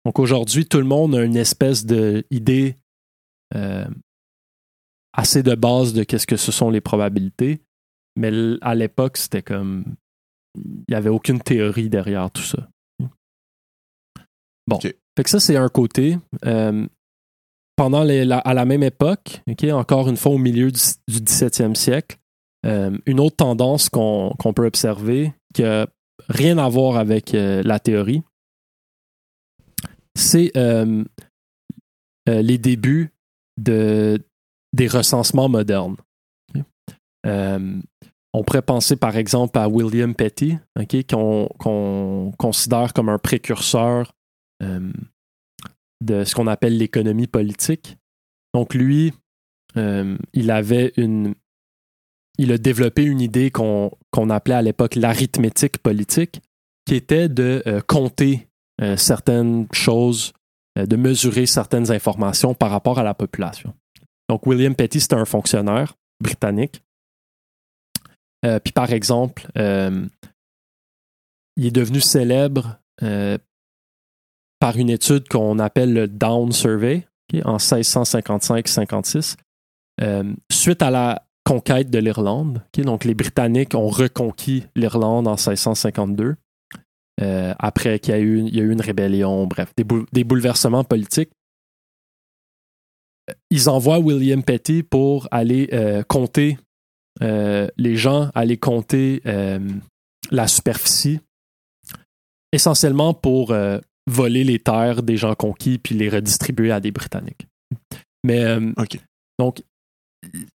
Donc 0.06 0.20
aujourd'hui, 0.20 0.66
tout 0.66 0.78
le 0.78 0.86
monde 0.86 1.16
a 1.16 1.24
une 1.24 1.36
espèce 1.36 1.86
d'idée 1.86 2.78
euh, 3.56 3.88
assez 5.12 5.44
de 5.44 5.54
base 5.54 5.94
de 5.94 6.04
qu'est-ce 6.04 6.28
que 6.28 6.38
ce 6.38 6.52
sont 6.52 6.70
les 6.70 6.80
probabilités, 6.80 7.62
mais 8.16 8.32
à 8.62 8.74
l'époque, 8.74 9.18
c'était 9.18 9.42
comme 9.42 9.84
il 10.56 10.86
n'y 10.88 10.96
avait 10.96 11.10
aucune 11.10 11.42
théorie 11.42 11.90
derrière 11.90 12.32
tout 12.32 12.42
ça. 12.42 12.70
Bon. 14.66 14.80
Fait 15.18 15.24
que 15.24 15.32
ça, 15.32 15.40
c'est 15.40 15.56
un 15.56 15.68
côté. 15.68 16.20
Euh, 16.46 16.86
pendant 17.76 18.08
à 18.08 18.54
la 18.54 18.66
même 18.66 18.84
époque, 18.84 19.42
encore 19.72 20.10
une 20.10 20.18
fois 20.18 20.34
au 20.34 20.38
milieu 20.38 20.72
du, 20.72 20.80
17e 21.10 21.74
siècle, 21.74 22.18
euh, 22.68 22.96
une 23.08 23.20
autre 23.20 23.38
tendance 23.38 23.90
qu'on 23.90 24.36
peut 24.56 24.68
observer 24.68 25.34
qui 25.56 25.64
n'a 25.64 25.88
rien 26.30 26.60
à 26.60 26.70
voir 26.70 26.98
avec 26.98 27.34
euh, 27.34 27.64
la 27.64 27.80
théorie, 27.80 28.22
c'est 30.16 30.52
les 32.28 32.58
débuts 32.58 33.12
de, 33.60 34.24
des 34.74 34.88
recensements 34.88 35.50
modernes. 35.50 35.98
on 37.24 38.44
pourrait 38.46 38.62
penser 38.62 38.96
par 38.98 39.18
exemple 39.18 39.58
à 39.58 39.68
William 39.68 40.14
Petty, 40.14 40.58
qu'on 41.10 42.32
considère 42.38 42.94
comme 42.94 43.10
un 43.10 43.18
précurseur 43.20 44.14
euh, 44.64 44.92
de 46.04 46.24
ce 46.24 46.36
qu'on 46.36 46.46
appelle 46.46 46.78
l'économie 46.78 47.26
politique. 47.26 47.98
Donc 48.54 48.76
lui, 48.76 49.14
euh, 49.78 50.16
il 50.34 50.52
avait 50.52 50.94
une, 50.96 51.34
il 52.38 52.52
a 52.52 52.60
développé 52.60 53.04
une 53.04 53.20
idée 53.20 53.50
qu'on 53.50 53.90
appelait 54.30 54.56
à 54.56 54.62
l'époque 54.62 54.94
l'arithmétique 54.94 55.80
politique, 55.80 56.40
qui 56.86 56.94
était 56.94 57.30
de 57.30 57.64
euh, 57.66 57.82
compter 57.82 58.48
certaines 58.96 59.66
choses, 59.72 60.34
de 60.76 60.96
mesurer 60.96 61.48
certaines 61.48 61.90
informations 61.92 62.54
par 62.54 62.70
rapport 62.70 63.00
à 63.00 63.04
la 63.04 63.16
population. 63.16 63.74
Donc 64.30 64.46
William 64.46 64.76
Petty, 64.76 65.00
c'était 65.00 65.16
un 65.16 65.26
fonctionnaire 65.26 65.96
britannique. 66.22 66.84
puis 68.44 68.74
par 68.76 68.94
exemple, 68.94 69.48
il 69.56 70.12
est 71.66 71.72
devenu 71.72 72.02
célèbre 72.02 72.80
par 74.60 74.78
une 74.78 74.90
étude 74.90 75.28
qu'on 75.28 75.60
appelle 75.60 75.94
le 75.94 76.08
Down 76.08 76.52
Survey 76.52 77.08
en 77.44 77.58
1655-56, 77.58 79.36
euh, 80.02 80.34
suite 80.52 80.82
à 80.82 80.90
la 80.90 81.28
conquête 81.44 81.90
de 81.90 82.00
l'Irlande. 82.00 82.62
donc 82.78 83.06
les 83.06 83.14
Britanniques 83.14 83.76
ont 83.76 83.88
reconquis 83.88 84.66
l'Irlande 84.76 85.28
en 85.28 85.36
1652. 85.36 86.36
Euh, 87.20 87.54
après 87.58 87.98
qu'il 87.98 88.14
y, 88.14 88.18
a 88.18 88.20
eu, 88.20 88.72
une 88.72 88.82
rébellion, 88.82 89.48
bref, 89.48 89.74
des, 89.76 90.24
bouleversements 90.24 90.84
politiques. 90.84 91.32
Ils 93.50 93.70
envoient 93.70 93.98
William 93.98 94.44
Petty 94.44 94.84
pour 94.84 95.28
aller 95.32 95.70
compter 96.08 96.60
les 97.20 97.96
gens, 97.96 98.30
aller 98.36 98.58
compter 98.58 99.24
la 100.30 100.48
superficie 100.48 101.20
essentiellement 102.52 103.14
pour 103.14 103.52
euh, 103.52 103.80
voler 104.08 104.44
les 104.44 104.60
terres 104.60 105.04
des 105.04 105.18
gens 105.18 105.36
conquis 105.36 105.78
puis 105.78 105.96
les 105.96 106.10
redistribuer 106.10 106.72
à 106.72 106.80
des 106.80 106.92
Britanniques. 106.92 107.48
Mais 108.24 108.44
euh, 108.44 108.72
donc, 109.40 109.64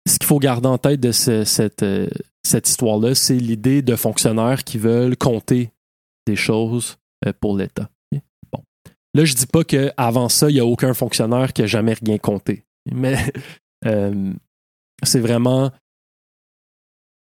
ce 0.07 0.19
qu'il 0.19 0.27
faut 0.27 0.39
garder 0.39 0.69
en 0.69 0.79
tête 0.79 1.01
de 1.01 1.13
cette, 1.13 1.83
euh, 1.83 2.09
cette 2.43 2.69
histoire-là, 2.69 3.15
c'est 3.15 3.37
l'idée 3.37 3.83
de 3.83 3.97
fonctionnaires 3.97 4.65
qui 4.65 4.79
veulent 4.79 5.17
compter 5.17 5.71
des 6.27 6.37
choses 6.37 6.97
pour 7.41 7.57
l'État. 7.57 7.91
Bon. 8.53 8.63
Là, 9.15 9.25
je 9.25 9.35
dis 9.35 9.47
pas 9.47 9.63
qu'avant 9.63 10.29
ça, 10.29 10.49
il 10.49 10.55
n'y 10.55 10.61
a 10.61 10.65
aucun 10.65 10.95
fonctionnaire 10.95 11.53
qui 11.53 11.63
a 11.63 11.67
jamais 11.67 11.95
rien 11.95 12.17
compté. 12.19 12.65
Mais 12.91 13.17
c'est 15.03 15.21
vraiment 15.21 15.71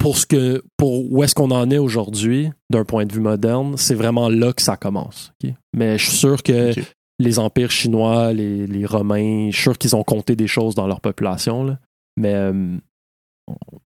pour 0.02 0.18
ce 0.18 0.26
que 0.26 0.64
pour 0.78 1.12
où 1.12 1.24
est-ce 1.24 1.36
qu'on 1.36 1.52
en 1.52 1.70
est 1.70 1.78
aujourd'hui 1.78 2.50
d'un 2.70 2.84
point 2.84 3.06
de 3.06 3.14
vue 3.14 3.22
moderne, 3.22 3.78
c'est 3.78 3.94
vraiment 3.94 4.30
là 4.30 4.52
que 4.52 4.62
ça 4.62 4.76
commence. 4.76 5.32
Mais 5.74 5.98
je 5.98 6.10
suis 6.10 6.18
sûr 6.18 6.42
que 6.42 6.74
les 7.20 7.38
empires 7.38 7.70
chinois, 7.70 8.34
les, 8.34 8.86
Romains, 8.86 9.50
je 9.52 9.56
suis 9.56 9.64
sûr 9.64 9.78
qu'ils 9.78 9.96
ont 9.96 10.04
compté 10.04 10.36
des 10.36 10.48
choses 10.48 10.74
dans 10.74 10.88
leur 10.88 11.02
population. 11.02 11.78
Mais 12.18 12.34
euh, 12.34 12.78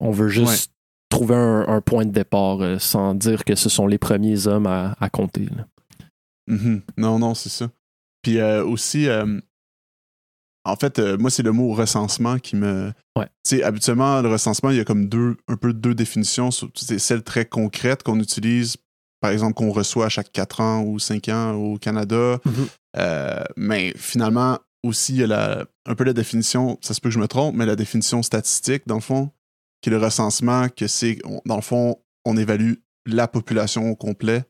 on 0.01 0.11
veut 0.11 0.29
juste 0.29 0.73
trouver 1.09 1.37
un, 1.37 1.81
point 1.81 2.05
de 2.05 2.11
départ 2.11 2.61
euh, 2.63 2.79
sans 2.79 3.15
dire 3.15 3.45
que 3.45 3.55
ce 3.55 3.69
sont 3.69 3.87
les 3.87 3.99
premiers 3.99 4.47
hommes 4.49 4.67
à, 4.67 5.09
compter. 5.13 5.47
Mm-hmm. 6.51 6.81
Non, 6.97 7.19
non, 7.21 7.35
c'est 7.35 7.49
ça. 7.49 7.71
Puis 8.23 8.39
euh, 8.39 8.65
aussi, 8.65 9.07
en 10.65 10.77
fait, 10.77 10.99
euh, 10.99 11.19
moi, 11.19 11.31
c'est 11.31 11.43
le 11.43 11.53
mot 11.53 11.73
recensement 11.75 12.39
qui 12.39 12.57
me. 12.57 12.93
Ouais. 13.17 13.27
Tu 13.45 13.57
sais, 13.57 13.63
habituellement, 13.63 14.21
le 14.23 14.29
recensement, 14.29 14.71
il 14.71 14.77
y 14.77 14.81
a 14.81 14.85
comme 14.85 15.09
deux, 15.09 15.37
un 15.49 15.57
peu 15.57 15.73
deux 15.73 15.95
définitions. 15.95 16.51
C'est 16.51 16.99
celle 16.99 17.23
très 17.23 17.45
concrète 17.45 18.03
qu'on 18.03 18.21
utilise, 18.21 18.77
par 19.21 19.31
exemple, 19.31 19.55
qu'on 19.55 19.73
reçoit 19.73 20.07
à 20.07 20.09
chaque 20.09 20.31
4 20.33 20.61
ans 20.61 20.83
ou 20.83 20.99
5 20.99 21.29
ans 21.29 21.55
au 21.55 21.79
Canada. 21.79 22.39
Mm-hmm. 22.47 22.69
Euh, 22.99 23.45
mais 23.57 23.93
finalement, 23.97 24.59
aussi, 24.85 25.15
il 25.15 25.19
y 25.19 25.25
a 25.25 25.27
la, 25.27 25.65
un 25.87 25.95
peu 25.95 26.05
la 26.05 26.13
définition, 26.13 26.79
ça 26.81 26.95
se 26.95 27.01
peut 27.01 27.09
que 27.09 27.15
je 27.15 27.21
me 27.21 27.29
trompe, 27.29 27.57
mais 27.57 27.67
la 27.67 27.77
définition 27.77 28.23
statistique, 28.23 28.83
dans 28.87 28.97
le 28.97 29.01
fond, 29.01 29.31
qui 29.81 29.91
est 29.91 29.93
le 29.93 29.99
recensement, 29.99 30.69
que 30.69 30.87
c'est, 30.87 31.19
dans 31.45 31.57
le 31.57 31.63
fond, 31.63 31.99
on 32.25 32.37
évalue 32.37 32.75
la 33.07 33.27
population 33.27 33.91
au 33.91 33.97
complet 33.97 34.45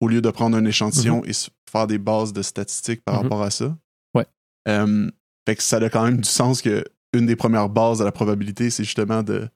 au 0.00 0.08
lieu 0.08 0.20
de 0.20 0.30
prendre 0.30 0.56
un 0.56 0.64
échantillon 0.64 1.22
mm-hmm. 1.22 1.48
et 1.48 1.70
faire 1.70 1.86
des 1.86 1.98
bases 1.98 2.32
de 2.32 2.42
statistiques 2.42 3.02
par 3.04 3.16
Mm-hmm. 3.16 3.22
rapport 3.22 3.42
à 3.42 3.50
ça. 3.50 3.76
Ouais. 4.14 4.26
Euh, 4.68 5.10
fait 5.46 5.56
que 5.56 5.62
ça 5.62 5.76
a 5.76 5.88
quand 5.88 6.04
même 6.04 6.18
du 6.20 6.28
sens 6.28 6.62
que 6.62 6.84
une 7.12 7.26
des 7.26 7.36
premières 7.36 7.68
bases 7.68 7.98
de 8.00 8.04
la 8.04 8.12
probabilité, 8.12 8.68
c'est 8.70 8.84
justement 8.84 9.22
de, 9.22 9.48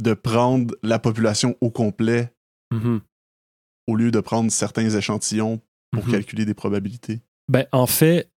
de 0.00 0.14
prendre 0.14 0.74
la 0.82 0.98
population 0.98 1.56
au 1.60 1.70
complet 1.70 2.32
mm-hmm. 2.72 3.00
au 3.88 3.96
lieu 3.96 4.10
de 4.10 4.20
prendre 4.20 4.50
certains 4.50 4.88
échantillons 4.90 5.60
pour 5.92 6.04
Mm-hmm. 6.06 6.10
calculer 6.10 6.44
des 6.44 6.54
probabilités. 6.54 7.20
Ben, 7.48 7.66
en 7.70 7.86
fait, 7.86 8.28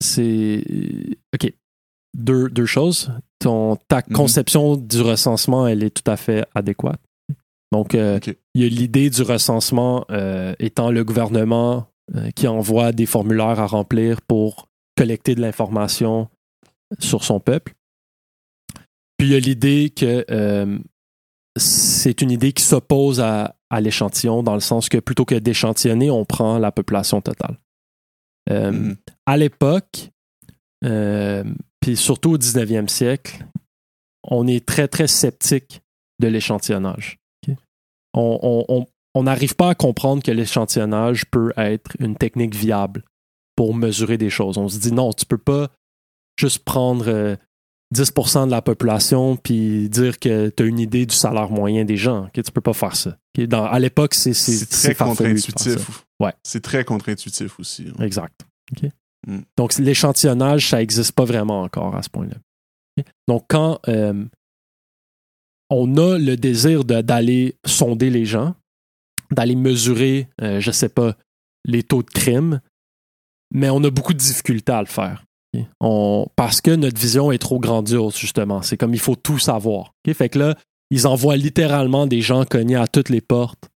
c'est. 0.00 0.64
OK. 1.34 1.52
Deux, 2.16 2.48
deux 2.48 2.66
choses. 2.66 3.12
Ton, 3.38 3.76
ta 3.88 4.00
Mm-hmm. 4.00 4.12
conception 4.12 4.76
du 4.76 5.00
recensement, 5.00 5.68
elle 5.68 5.82
est 5.84 5.90
tout 5.90 6.10
à 6.10 6.16
fait 6.16 6.44
adéquate. 6.54 7.00
Donc, 7.72 7.94
euh, 7.94 8.18
il 8.54 8.62
y 8.62 8.64
a 8.64 8.68
l'idée 8.68 9.10
du 9.10 9.22
recensement 9.22 10.04
euh, 10.10 10.54
étant 10.58 10.90
le 10.90 11.04
gouvernement 11.04 11.86
euh, 12.14 12.30
qui 12.30 12.46
envoie 12.48 12.92
des 12.92 13.06
formulaires 13.06 13.60
à 13.60 13.66
remplir 13.66 14.22
pour 14.22 14.68
collecter 14.96 15.34
de 15.34 15.40
l'information 15.40 16.28
sur 16.98 17.24
son 17.24 17.40
peuple. 17.40 17.74
Puis 19.16 19.28
il 19.28 19.32
y 19.32 19.36
a 19.36 19.40
l'idée 19.40 19.90
que 19.90 20.24
euh, 20.30 20.78
c'est 21.56 22.20
une 22.20 22.30
idée 22.30 22.52
qui 22.52 22.62
s'oppose 22.62 23.20
à, 23.20 23.56
à 23.70 23.80
l'échantillon 23.80 24.42
dans 24.42 24.54
le 24.54 24.60
sens 24.60 24.88
que 24.88 24.98
plutôt 24.98 25.24
que 25.24 25.34
d'échantillonner, 25.34 26.10
on 26.10 26.24
prend 26.24 26.58
la 26.58 26.72
population 26.72 27.20
totale. 27.20 27.58
Euh, 28.50 28.72
Mhm. 28.72 28.96
À 29.26 29.36
l'époque, 29.36 30.10
euh, 30.84 31.44
puis 31.80 31.96
surtout 31.96 32.32
au 32.32 32.38
19e 32.38 32.88
siècle, 32.88 33.46
on 34.24 34.46
est 34.46 34.64
très, 34.64 34.88
très 34.88 35.06
sceptique 35.06 35.82
de 36.20 36.28
l'échantillonnage. 36.28 37.18
On 38.16 39.22
n'arrive 39.22 39.56
pas 39.56 39.70
à 39.70 39.74
comprendre 39.74 40.22
que 40.22 40.30
l'échantillonnage 40.30 41.26
peut 41.26 41.52
être 41.56 41.96
une 41.98 42.16
technique 42.16 42.54
viable 42.54 43.04
pour 43.56 43.74
mesurer 43.74 44.18
des 44.18 44.30
choses. 44.30 44.58
On 44.58 44.68
se 44.68 44.78
dit 44.78 44.92
non, 44.92 45.12
tu 45.12 45.26
peux 45.26 45.38
pas 45.38 45.70
juste 46.36 46.64
prendre 46.64 47.06
euh, 47.08 47.36
10% 47.94 48.46
de 48.46 48.50
la 48.50 48.62
population 48.62 49.36
puis 49.36 49.88
dire 49.88 50.18
que 50.18 50.48
tu 50.48 50.62
as 50.62 50.66
une 50.66 50.78
idée 50.80 51.06
du 51.06 51.14
salaire 51.14 51.50
moyen 51.50 51.84
des 51.84 51.96
gens. 51.96 52.24
ok? 52.26 52.42
Tu 52.42 52.50
peux 52.52 52.60
pas 52.60 52.72
faire 52.72 52.96
ça. 52.96 53.16
Dans- 53.36 53.64
à 53.64 53.78
l'époque, 53.78 54.14
c'est 54.14 54.32
très 54.68 54.94
contre-intuitif. 54.94 56.04
Ouais. 56.20 56.32
C'est 56.42 56.62
très 56.62 56.84
contre-intuitif 56.84 57.58
aussi. 57.60 57.86
hein. 57.88 58.02
Exact. 58.04 58.40
Mm. 59.26 59.38
Donc, 59.56 59.76
l'échantillonnage, 59.78 60.68
ça 60.70 60.78
n'existe 60.78 61.12
pas 61.12 61.24
vraiment 61.24 61.62
encore 61.62 61.94
à 61.96 62.02
ce 62.02 62.10
point-là. 62.10 62.36
Donc, 63.28 63.44
quand 63.48 63.80
euh, 63.88 64.24
on 65.70 65.96
a 65.96 66.18
le 66.18 66.36
désir 66.36 66.84
d'aller 66.84 67.56
sonder 67.66 68.10
les 68.10 68.24
gens, 68.26 68.54
d'aller 69.30 69.56
mesurer, 69.56 70.28
euh, 70.42 70.60
je 70.60 70.70
sais 70.70 70.88
pas, 70.88 71.16
les 71.64 71.82
taux 71.82 72.02
de 72.02 72.10
crime, 72.10 72.60
mais 73.52 73.70
on 73.70 73.82
a 73.84 73.90
beaucoup 73.90 74.12
de 74.12 74.18
difficultés 74.18 74.72
à 74.72 74.80
le 74.80 74.86
faire. 74.86 75.24
On, 75.80 76.26
parce 76.36 76.60
que 76.60 76.70
notre 76.70 77.00
vision 77.00 77.32
est 77.32 77.38
trop 77.38 77.58
grandiose, 77.58 78.16
justement. 78.16 78.62
C'est 78.62 78.76
comme 78.76 78.94
il 78.94 79.00
faut 79.00 79.16
tout 79.16 79.38
savoir. 79.38 79.92
Fait 80.14 80.28
que 80.28 80.38
là, 80.38 80.56
ils 80.90 81.06
envoient 81.06 81.36
littéralement 81.36 82.06
des 82.06 82.20
gens 82.20 82.44
cognés 82.44 82.76
à 82.76 82.86
toutes 82.86 83.08
les 83.08 83.20
portes. 83.20 83.70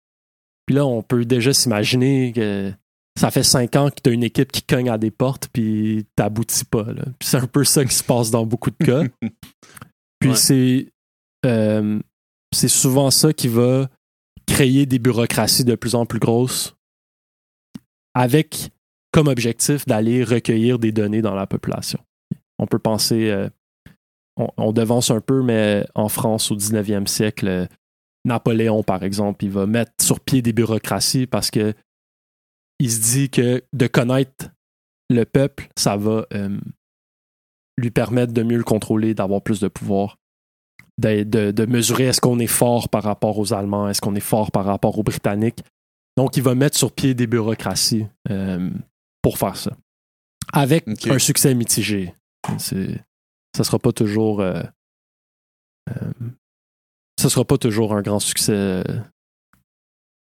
Puis 0.65 0.75
là, 0.75 0.85
on 0.85 1.01
peut 1.01 1.25
déjà 1.25 1.53
s'imaginer 1.53 2.33
que 2.33 2.71
ça 3.17 3.31
fait 3.31 3.43
cinq 3.43 3.75
ans 3.75 3.89
que 3.89 4.01
tu 4.03 4.09
as 4.09 4.13
une 4.13 4.23
équipe 4.23 4.51
qui 4.51 4.61
cogne 4.61 4.89
à 4.89 4.97
des 4.97 5.11
portes, 5.11 5.47
puis 5.51 6.05
t'aboutis 6.15 6.65
pas. 6.65 6.83
là. 6.83 7.03
Puis 7.17 7.29
c'est 7.29 7.37
un 7.37 7.47
peu 7.47 7.63
ça 7.63 7.83
qui 7.85 7.95
se 7.95 8.03
passe 8.03 8.29
dans 8.31 8.45
beaucoup 8.45 8.69
de 8.71 8.83
cas. 8.85 9.03
Puis 10.19 10.29
Ouais. 10.31 10.35
c'est 10.35 10.87
euh, 11.45 11.99
c'est 12.53 12.67
souvent 12.67 13.11
ça 13.11 13.33
qui 13.33 13.47
va 13.47 13.87
créer 14.47 14.85
des 14.85 14.99
bureaucraties 14.99 15.63
de 15.63 15.75
plus 15.75 15.93
en 15.95 16.05
plus 16.05 16.19
grosses 16.19 16.75
avec 18.13 18.71
objectif 19.25 19.85
d'aller 19.85 20.23
recueillir 20.23 20.79
des 20.79 20.91
données 20.91 21.21
dans 21.21 21.35
la 21.35 21.47
population. 21.47 21.99
On 22.59 22.67
peut 22.67 22.79
penser, 22.79 23.29
euh, 23.29 23.49
on, 24.57 24.71
devance 24.71 25.11
un 25.11 25.21
peu, 25.21 25.41
mais 25.41 25.85
en 25.95 26.09
France 26.09 26.51
au 26.51 26.55
19e 26.55 27.07
siècle, 27.07 27.67
Napoléon, 28.25 28.83
par 28.83 29.03
exemple, 29.03 29.45
il 29.45 29.51
va 29.51 29.65
mettre 29.65 29.91
sur 30.01 30.19
pied 30.19 30.41
des 30.41 30.53
bureaucraties 30.53 31.27
parce 31.27 31.49
que 31.49 31.73
il 32.79 32.91
se 32.91 33.01
dit 33.01 33.29
que 33.29 33.63
de 33.73 33.87
connaître 33.87 34.49
le 35.09 35.23
peuple, 35.23 35.69
ça 35.75 35.97
va 35.97 36.25
euh, 36.33 36.57
lui 37.77 37.91
permettre 37.91 38.33
de 38.33 38.43
mieux 38.43 38.57
le 38.57 38.63
contrôler, 38.63 39.13
d'avoir 39.13 39.41
plus 39.41 39.59
de 39.59 39.67
pouvoir, 39.67 40.17
de, 40.99 41.23
de- 41.23 41.51
de 41.51 41.65
mesurer 41.65 42.05
est-ce 42.05 42.21
qu'on 42.21 42.39
est 42.39 42.47
fort 42.47 42.89
par 42.89 43.03
rapport 43.03 43.37
aux 43.39 43.53
Allemands, 43.53 43.87
est-ce 43.87 44.01
qu'on 44.01 44.15
est 44.15 44.19
fort 44.19 44.51
par 44.51 44.65
rapport 44.65 44.97
aux 44.99 45.03
Britanniques. 45.03 45.63
Donc, 46.17 46.35
il 46.37 46.43
va 46.43 46.55
mettre 46.55 46.77
sur 46.77 46.91
pied 46.91 47.13
des 47.13 47.27
bureaucraties 47.27 48.07
euh, 48.29 48.69
pour 49.27 49.37
faire 49.37 49.57
ça. 49.57 49.71
Avec 50.53 50.85
un 51.09 51.19
succès 51.19 51.53
mitigé. 51.53 52.13
C'est, 52.59 53.03
ça 53.55 53.65
sera 53.65 53.77
pas 53.77 53.91
toujours. 53.91 54.39
euh, 54.39 54.63
euh, 55.89 56.11
ça 57.19 57.29
sera 57.29 57.43
pas 57.43 57.57
toujours 57.57 57.93
un 57.93 58.01
grand 58.01 58.19
succès. 58.21 58.53
euh, 58.53 58.83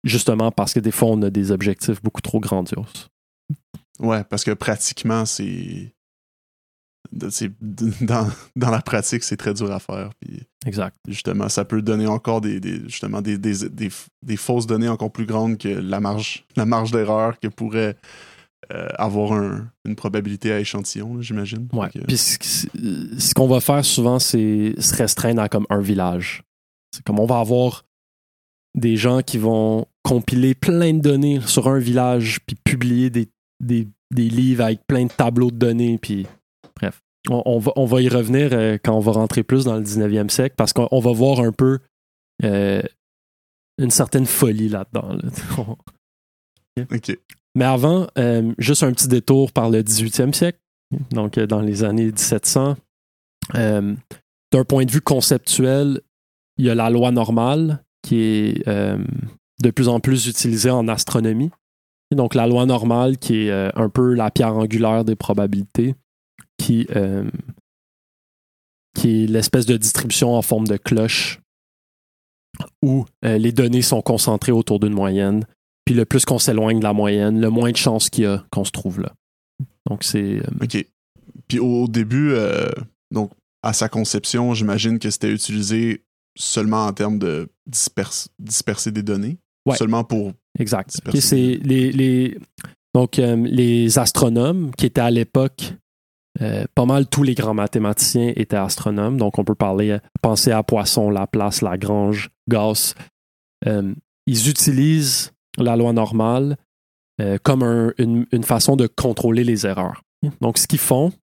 Justement 0.03 0.51
parce 0.51 0.73
que 0.73 0.79
des 0.79 0.89
fois, 0.91 1.09
on 1.09 1.21
a 1.21 1.29
des 1.29 1.51
objectifs 1.51 2.01
beaucoup 2.01 2.21
trop 2.21 2.39
grandioses. 2.39 3.09
Ouais, 3.99 4.23
parce 4.23 4.43
que 4.43 4.51
pratiquement, 4.51 5.25
c'est. 5.25 5.91
Dans, 7.11 8.27
dans 8.55 8.71
la 8.71 8.81
pratique, 8.81 9.23
c'est 9.23 9.37
très 9.37 9.53
dur 9.53 9.71
à 9.71 9.79
faire. 9.79 10.09
Puis 10.19 10.41
Exact. 10.65 10.97
justement, 11.07 11.47
ça 11.49 11.63
peut 11.63 11.81
donner 11.83 12.07
encore 12.07 12.41
des, 12.41 12.59
des- 12.59 12.81
justement 12.89 13.21
des, 13.21 13.37
des- 13.37 13.69
des 14.23 14.37
fausses 14.37 14.65
données 14.65 14.89
encore 14.89 15.11
plus 15.11 15.27
grandes 15.27 15.57
que 15.59 15.67
la 15.69 15.99
marge, 15.99 16.45
la 16.55 16.65
marge 16.65 16.91
d'erreur 16.91 17.39
que 17.39 17.47
pourrait 17.47 17.95
euh, 18.71 18.87
avoir 18.97 19.33
un- 19.33 19.69
une 19.85 19.95
probabilité 19.95 20.51
à 20.51 20.59
échantillon, 20.59 21.21
j'imagine. 21.21 21.67
Ouais. 21.73 21.89
Fait 21.89 21.99
que- 21.99 22.05
Puis 22.05 22.17
ce, 22.17 23.33
qu'on 23.33 23.47
va 23.47 23.59
faire 23.59 23.83
souvent, 23.85 24.19
c'est 24.19 24.73
se 24.79 24.95
restreindre 24.95 25.41
à 25.41 25.49
comme 25.49 25.65
un 25.69 25.79
village. 25.81 26.43
C'est 26.93 27.03
comme 27.03 27.19
on 27.19 27.25
va 27.25 27.39
avoir 27.39 27.85
des 28.75 28.97
gens 28.97 29.21
qui 29.21 29.37
vont 29.37 29.85
compiler 30.03 30.53
plein 30.55 30.93
de 30.93 30.99
données 30.99 31.39
sur 31.41 31.67
un 31.67 31.79
village, 31.79 32.39
puis 32.45 32.55
publier 32.63 33.09
des, 33.09 33.29
des, 33.61 33.87
des 34.13 34.29
livres 34.29 34.63
avec 34.63 34.85
plein 34.87 35.05
de 35.05 35.11
tableaux 35.11 35.51
de 35.51 35.57
données, 35.57 35.97
puis 35.97 36.27
bref. 36.75 37.01
On, 37.29 37.41
on 37.45 37.57
va, 37.59 37.71
on 37.75 37.85
va 37.85 38.01
y 38.01 38.09
revenir 38.09 38.49
euh, 38.53 38.77
quand 38.83 38.93
on 38.95 38.99
va 38.99 39.13
rentrer 39.13 39.43
plus 39.43 39.63
dans 39.65 39.75
le 39.77 39.83
19e 39.83 40.29
siècle, 40.29 40.55
parce 40.57 40.73
qu'on 40.73 40.87
on 40.91 40.99
va 40.99 41.11
voir 41.11 41.39
un 41.39 41.51
peu 41.51 41.79
euh, 42.43 42.81
une 43.79 43.89
certaine 43.91 44.25
folie 44.25 44.69
là-dedans. 44.69 45.13
là. 45.15 45.65
OK. 46.91 47.17
Mais 47.55 47.65
avant, 47.65 48.07
euh, 48.17 48.53
juste 48.57 48.83
un 48.83 48.91
petit 48.91 49.07
détour 49.07 49.51
par 49.53 49.69
le 49.69 49.81
18e 49.81 50.33
siècle, 50.33 50.59
donc 51.11 51.37
euh, 51.37 51.47
dans 51.47 51.61
les 51.61 51.83
années 51.83 52.07
1700. 52.07 52.75
Euh, 53.55 53.95
D'un 54.51 54.65
point 54.65 54.85
de 54.85 54.91
vue 54.91 55.01
conceptuel, 55.01 56.01
il 56.57 56.65
y 56.65 56.69
a 56.69 56.75
la 56.75 56.89
loi 56.89 57.11
normale 57.11 57.83
qui 58.01 58.19
est 58.19 58.67
de 58.67 59.71
plus 59.71 59.87
en 59.87 59.99
plus 59.99 60.27
utilisée 60.27 60.69
en 60.69 60.87
astronomie. 60.87 61.49
Donc 62.11 62.35
la 62.35 62.45
loi 62.45 62.65
normale 62.65 63.17
qui 63.17 63.47
est 63.47 63.51
un 63.51 63.89
peu 63.89 64.13
la 64.13 64.29
pierre 64.29 64.55
angulaire 64.55 65.03
des 65.03 65.15
probabilités, 65.15 65.95
qui, 66.57 66.87
qui 68.93 69.23
est 69.23 69.27
l'espèce 69.27 69.65
de 69.65 69.75
distribution 69.75 70.35
en 70.35 70.41
forme 70.43 70.67
de 70.67 70.77
cloche 70.77 71.41
où 72.83 73.05
les 73.23 73.51
données 73.51 73.81
sont 73.81 74.01
concentrées 74.01 74.53
autour 74.53 74.79
d'une 74.79 74.93
moyenne. 74.93 75.45
Puis 75.85 75.93
le 75.95 76.05
plus 76.05 76.25
qu'on 76.25 76.39
s'éloigne 76.39 76.79
de 76.79 76.83
la 76.83 76.93
moyenne, 76.93 77.39
le 77.39 77.49
moins 77.49 77.71
de 77.71 77.77
chances 77.77 78.09
qu'il 78.09 78.23
y 78.23 78.27
a 78.27 78.43
qu'on 78.51 78.65
se 78.65 78.71
trouve 78.71 79.01
là. 79.01 79.13
Donc 79.89 80.03
c'est 80.03 80.39
euh, 80.39 80.63
OK. 80.63 80.85
Puis 81.47 81.59
au 81.59 81.87
début, 81.87 82.31
euh, 82.31 82.67
donc 83.11 83.31
à 83.61 83.71
sa 83.73 83.87
conception, 83.87 84.53
j'imagine 84.53 84.97
que 84.99 85.09
c'était 85.11 85.31
utilisé 85.31 86.03
seulement 86.37 86.85
en 86.87 86.93
termes 86.93 87.19
de 87.19 87.47
disperse- 87.69 88.27
disperser 88.39 88.91
des 88.91 89.03
données? 89.03 89.37
Ouais. 89.67 89.75
Seulement 89.77 90.03
pour. 90.03 90.33
Exact. 90.59 90.89
Disperser. 90.89 91.17
Ok, 91.17 91.23
c'est 91.23 91.59
les, 91.67 91.91
les- 91.91 92.37
donc, 92.93 93.19
euh, 93.19 93.35
les 93.35 93.97
astronomes 93.99 94.71
qui 94.75 94.85
étaient 94.85 95.01
à 95.01 95.11
l'époque, 95.11 95.73
pas 96.39 96.85
mal 96.85 97.07
tous 97.07 97.23
les 97.23 97.33
grands 97.35 97.53
mathématiciens 97.53 98.31
étaient 98.35 98.55
astronomes. 98.57 99.17
Donc, 99.17 99.37
on 99.39 99.43
peut 99.43 99.55
parler, 99.55 99.97
penser 100.21 100.51
à 100.51 100.63
Poisson, 100.63 101.09
Laplace, 101.09 101.61
Lagrange, 101.61 102.29
Gauss. 102.49 102.95
Ils 103.65 104.49
utilisent 104.49 105.31
la 105.57 105.75
loi 105.75 105.93
normale 105.93 106.57
euh, 107.21 107.37
comme 107.43 107.63
un- 107.63 107.93
une, 107.97 108.25
une 108.31 108.43
façon 108.43 108.75
de 108.75 108.87
contrôler 108.87 109.43
les 109.43 109.65
erreurs. 109.65 110.01
Donc, 110.41 110.57
ce 110.57 110.67
qu'ils 110.67 110.79
font, 110.79 111.13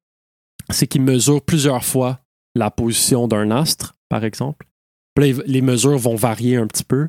c'est 0.70 0.86
qu'ils 0.86 1.02
mesurent 1.02 1.42
plusieurs 1.44 1.84
fois 1.84 2.20
la 2.54 2.70
position 2.70 3.28
d'un 3.28 3.50
astre, 3.50 3.94
par 4.08 4.24
exemple. 4.24 4.66
Puis 5.14 5.32
là, 5.32 5.42
les 5.46 5.60
mesures 5.62 5.98
vont 5.98 6.14
varier 6.16 6.56
un 6.56 6.66
petit 6.66 6.84
peu. 6.84 7.08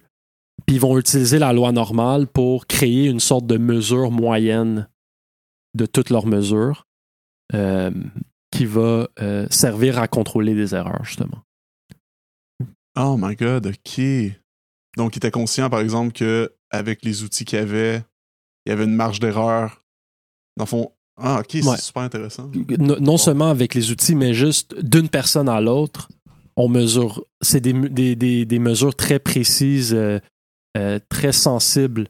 Puis 0.65 0.75
ils 0.77 0.79
vont 0.81 0.97
utiliser 0.97 1.39
la 1.39 1.53
loi 1.53 1.71
normale 1.71 2.27
pour 2.27 2.67
créer 2.67 3.05
une 3.07 3.19
sorte 3.19 3.45
de 3.47 3.57
mesure 3.57 4.11
moyenne 4.11 4.87
de 5.75 5.85
toutes 5.85 6.09
leurs 6.09 6.25
mesures 6.27 6.85
euh, 7.53 7.91
qui 8.51 8.65
va 8.65 9.07
euh, 9.21 9.47
servir 9.49 9.97
à 9.99 10.07
contrôler 10.07 10.53
des 10.55 10.75
erreurs, 10.75 11.03
justement. 11.05 11.39
Oh 12.97 13.17
my 13.19 13.35
god, 13.35 13.67
OK. 13.67 14.01
Donc, 14.97 15.15
il 15.15 15.17
était 15.17 15.31
conscient, 15.31 15.69
par 15.69 15.79
exemple, 15.79 16.13
que 16.13 16.53
avec 16.73 17.05
les 17.05 17.23
outils 17.23 17.45
qu'il 17.45 17.59
avait, 17.59 18.03
il 18.65 18.69
y 18.69 18.71
avait 18.73 18.83
une 18.83 18.95
marge 18.95 19.19
d'erreur. 19.21 19.83
Dans 20.57 20.65
le 20.65 20.69
fond. 20.69 20.91
Ah, 21.17 21.39
OK, 21.39 21.47
c'est 21.51 21.65
Ouais. 21.65 21.77
super 21.77 22.01
intéressant. 22.03 22.51
No- 22.79 22.99
non 22.99 23.17
seulement 23.17 23.49
avec 23.49 23.75
les 23.75 23.91
outils, 23.91 24.15
mais 24.15 24.33
juste 24.33 24.75
d'une 24.83 25.07
personne 25.09 25.47
à 25.47 25.61
l'autre, 25.61 26.09
on 26.57 26.67
mesure. 26.67 27.23
C'est 27.41 27.61
des, 27.61 27.73
des, 27.73 28.15
des- 28.15 28.45
des 28.45 28.59
mesures 28.59 28.95
très 28.95 29.19
précises, 29.19 29.93
euh, 29.93 30.19
euh, 30.75 30.99
très 31.09 31.31
sensibles. 31.31 32.07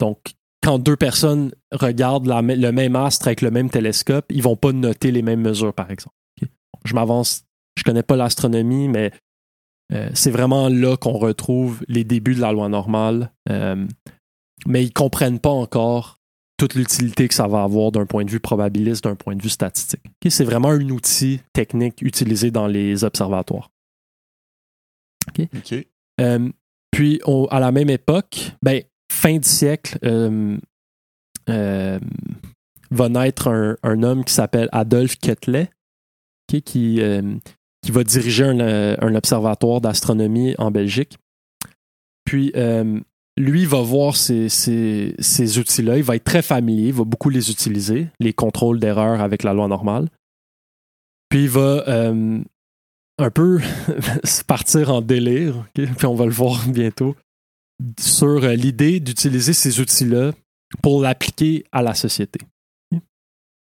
Donc, 0.00 0.18
quand 0.62 0.78
deux 0.78 0.96
personnes 0.96 1.52
regardent 1.72 2.26
la 2.26 2.42
le 2.42 2.72
même 2.72 2.96
astre 2.96 3.26
avec 3.26 3.40
le 3.42 3.50
même 3.50 3.70
télescope, 3.70 4.26
ils 4.30 4.42
vont 4.42 4.56
pas 4.56 4.72
noter 4.72 5.10
les 5.10 5.22
mêmes 5.22 5.40
mesures, 5.42 5.72
par 5.74 5.90
exemple. 5.90 6.14
Je 6.84 6.94
m'avance. 6.94 7.44
Je 7.78 7.82
connais 7.84 8.02
pas 8.02 8.16
l'astronomie, 8.16 8.88
mais 8.88 9.12
euh, 9.92 10.10
c'est 10.14 10.30
vraiment 10.30 10.68
là 10.68 10.96
qu'on 10.96 11.18
retrouve 11.18 11.84
les 11.88 12.04
débuts 12.04 12.34
de 12.34 12.40
la 12.40 12.52
loi 12.52 12.68
normale. 12.68 13.32
Euh, 13.50 13.86
mais 14.66 14.84
ils 14.84 14.92
comprennent 14.92 15.40
pas 15.40 15.50
encore 15.50 16.20
toute 16.56 16.74
l'utilité 16.74 17.28
que 17.28 17.34
ça 17.34 17.48
va 17.48 17.62
avoir 17.62 17.92
d'un 17.92 18.06
point 18.06 18.24
de 18.24 18.30
vue 18.30 18.40
probabiliste, 18.40 19.04
d'un 19.04 19.16
point 19.16 19.36
de 19.36 19.42
vue 19.42 19.48
statistique. 19.48 20.00
C'est 20.28 20.44
vraiment 20.44 20.70
un 20.70 20.88
outil 20.88 21.40
technique 21.52 22.00
utilisé 22.00 22.50
dans 22.50 22.66
les 22.66 23.04
observatoires. 23.04 23.70
Euh, 26.20 26.48
puis, 26.90 27.20
à 27.50 27.60
la 27.60 27.72
même 27.72 27.90
époque, 27.90 28.52
ben, 28.62 28.82
fin 29.10 29.36
du 29.36 29.48
siècle, 29.48 29.98
va 31.48 33.08
naître 33.08 33.48
un, 33.48 33.76
un 33.82 34.02
homme 34.04 34.24
qui 34.24 34.32
s'appelle 34.32 34.68
Adolphe 34.70 35.16
ok, 35.26 36.60
qui, 36.62 37.00
qui 37.84 37.92
va 37.92 38.02
diriger 38.02 38.44
un, 38.44 38.60
euh, 38.60 38.96
un 39.00 39.14
observatoire 39.14 39.80
d'astronomie 39.80 40.54
en 40.56 40.70
Belgique. 40.70 41.18
Puis, 42.24 42.50
euh, 42.56 42.98
lui 43.36 43.66
va 43.66 43.82
voir 43.82 44.16
ces, 44.16 44.48
outils-là, 45.58 45.98
il 45.98 46.02
va 46.02 46.16
être 46.16 46.24
très 46.24 46.40
familier, 46.40 46.88
il 46.88 46.94
va 46.94 47.04
beaucoup 47.04 47.28
les 47.28 47.50
utiliser, 47.50 48.08
les 48.20 48.32
contrôles 48.32 48.80
d'erreur 48.80 49.20
avec 49.20 49.42
la 49.42 49.52
loi 49.52 49.68
normale. 49.68 50.08
Puis 51.28 51.42
il 51.42 51.50
va 51.50 51.84
euh, 51.88 52.40
un 53.18 53.30
peu 53.30 53.60
partir 54.46 54.90
en 54.90 55.02
délire, 55.02 55.66
puis 55.74 56.06
on 56.06 56.14
va 56.14 56.24
le 56.24 56.30
voir 56.30 56.66
bientôt, 56.68 57.16
sur 58.00 58.40
l'idée 58.40 59.00
d'utiliser 59.00 59.52
ces 59.52 59.80
outils-là 59.80 60.32
pour 60.80 61.02
l'appliquer 61.02 61.64
à 61.70 61.82
la 61.82 61.94
société. 61.94 62.40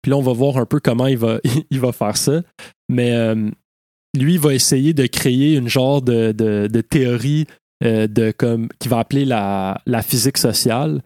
Puis 0.01 0.11
là, 0.11 0.17
on 0.17 0.23
va 0.23 0.33
voir 0.33 0.57
un 0.57 0.67
peu 0.67 0.81
comment 0.81 1.09
il 1.09 1.19
va, 1.19 1.41
faire 1.93 2.17
ça. 2.17 2.43
Mais 2.89 3.35
lui, 4.17 4.39
va 4.39 4.55
essayer 4.55 4.95
de 4.95 5.07
créer 5.07 5.55
une 5.57 5.69
genre 5.69 6.03
de, 6.03 6.33
de- 6.33 6.81
théorie 6.81 7.47
euh, 7.85 8.07
de 8.07 8.31
comme 8.31 8.69
qu'il 8.79 8.91
va 8.91 8.99
appeler 9.01 9.25
la, 9.25 9.81
la 9.87 10.03
physique 10.03 10.39
sociale. 10.39 11.03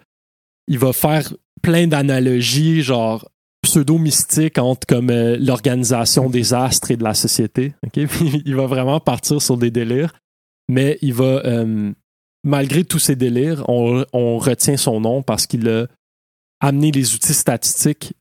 Il 0.69 0.79
va 0.79 0.93
faire 0.93 1.33
plein 1.63 1.87
d'analogies, 1.87 2.83
genre 2.83 3.29
pseudo-mystiques 3.63 4.59
entre 4.59 4.87
comme 4.87 5.11
euh, 5.11 5.37
l'organisation 5.39 6.31
des 6.31 6.55
astres 6.55 6.91
et 6.93 6.97
de 6.97 7.05
la 7.05 7.15
société. 7.15 7.75
il 7.95 8.55
va 8.55 8.67
vraiment 8.67 9.01
partir 9.01 9.43
sur 9.43 9.57
des 9.57 9.71
délires, 9.71 10.15
mais 10.69 10.99
il 11.03 11.15
va, 11.15 11.43
euh, 11.45 11.93
malgré 12.45 12.85
tous 12.85 12.99
ces 12.99 13.17
délires, 13.17 13.65
on, 13.69 14.05
on 14.13 14.39
retient 14.39 14.77
son 14.77 15.01
nom 15.01 15.23
parce 15.23 15.47
qu'il 15.47 15.69
a 15.69 15.87
amené 16.61 16.91
les 16.93 17.15
outils 17.15 17.35
statistiques 17.35 18.15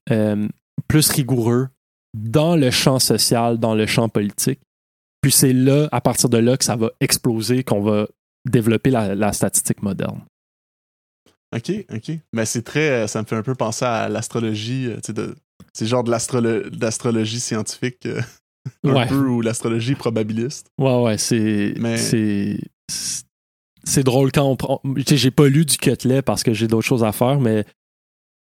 plus 0.88 1.10
rigoureux 1.12 1.68
dans 2.18 2.56
le 2.56 2.72
champ 2.72 3.00
social, 3.00 3.58
dans 3.60 3.76
le 3.76 3.86
champ 3.86 4.10
politique. 4.10 4.60
Puis 5.22 5.32
c'est 5.32 5.54
là, 5.54 5.88
à 5.92 6.02
partir 6.02 6.30
de 6.30 6.38
là, 6.38 6.56
que 6.58 6.64
ça 6.64 6.76
va 6.76 6.92
exploser, 7.02 7.64
qu'on 7.64 7.82
va 7.82 8.08
développer 8.50 8.90
la, 8.90 9.16
la 9.16 9.34
statistique 9.34 9.82
moderne. 9.84 10.22
OK, 11.56 11.72
OK. 11.94 12.12
Mais 12.34 12.46
c'est 12.46 12.62
très. 12.62 12.90
euh, 12.90 13.08
Ça 13.08 13.22
me 13.22 13.28
fait 13.28 13.36
un 13.36 13.42
peu 13.44 13.56
penser 13.56 13.84
à 13.86 14.08
l'astrologie. 14.08 14.88
euh, 14.88 14.98
C'est 15.74 15.88
genre 15.88 16.04
de 16.04 16.12
l'astrolo- 16.12 16.70
d'astrologie 16.70 17.40
scientifique, 17.40 18.06
euh, 18.06 18.22
un 18.84 18.94
Ouais. 18.94 19.08
peu, 19.08 19.28
ou 19.28 19.42
l'astrologie 19.42 19.96
probabiliste. 19.96 20.68
Ouais, 20.80 21.02
ouais, 21.02 21.18
c'est. 21.18 21.74
Mais- 21.78 21.98
C'est. 23.86 24.04
drôle 24.04 24.32
quand 24.32 24.44
on 24.46 24.56
prend. 24.56 24.82
J'ai 25.08 25.32
pas 25.32 25.48
lu 25.48 25.66
du 25.66 25.78
Cutlet 25.78 26.22
parce 26.22 26.44
que 26.44 26.54
j'ai 26.54 26.68
d'autres 26.68 26.88
choses 26.88 27.04
à 27.04 27.12
faire, 27.12 27.40
mais 27.40 27.66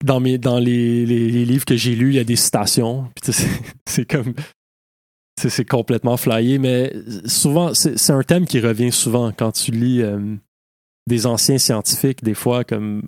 dans, 0.05 0.19
mes, 0.19 0.37
dans 0.37 0.59
les, 0.59 1.05
les- 1.05 1.31
les 1.31 1.45
livres 1.45 1.65
que 1.65 1.75
j'ai 1.75 1.95
lus, 1.95 2.09
il 2.11 2.15
y 2.15 2.19
a 2.19 2.23
des 2.23 2.35
citations. 2.35 3.09
Puis 3.15 3.31
tu 3.31 3.33
sais, 3.33 3.43
c'est 3.43 3.49
c'est 3.89 4.05
comme. 4.05 4.33
C'est- 5.47 5.65
complètement 5.65 6.17
flyé, 6.17 6.58
mais 6.60 6.93
souvent, 7.25 7.73
c'est 7.73 8.12
un 8.12 8.23
thème 8.23 8.45
qui 8.45 8.60
revient 8.60 8.91
souvent 8.91 9.32
quand 9.32 9.52
tu 9.52 9.71
lis 9.71 10.02
euh, 10.02 10.36
des 11.08 11.25
anciens 11.25 11.58
scientifiques, 11.58 12.23
des 12.23 12.34
fois, 12.34 12.63
comme 12.63 13.04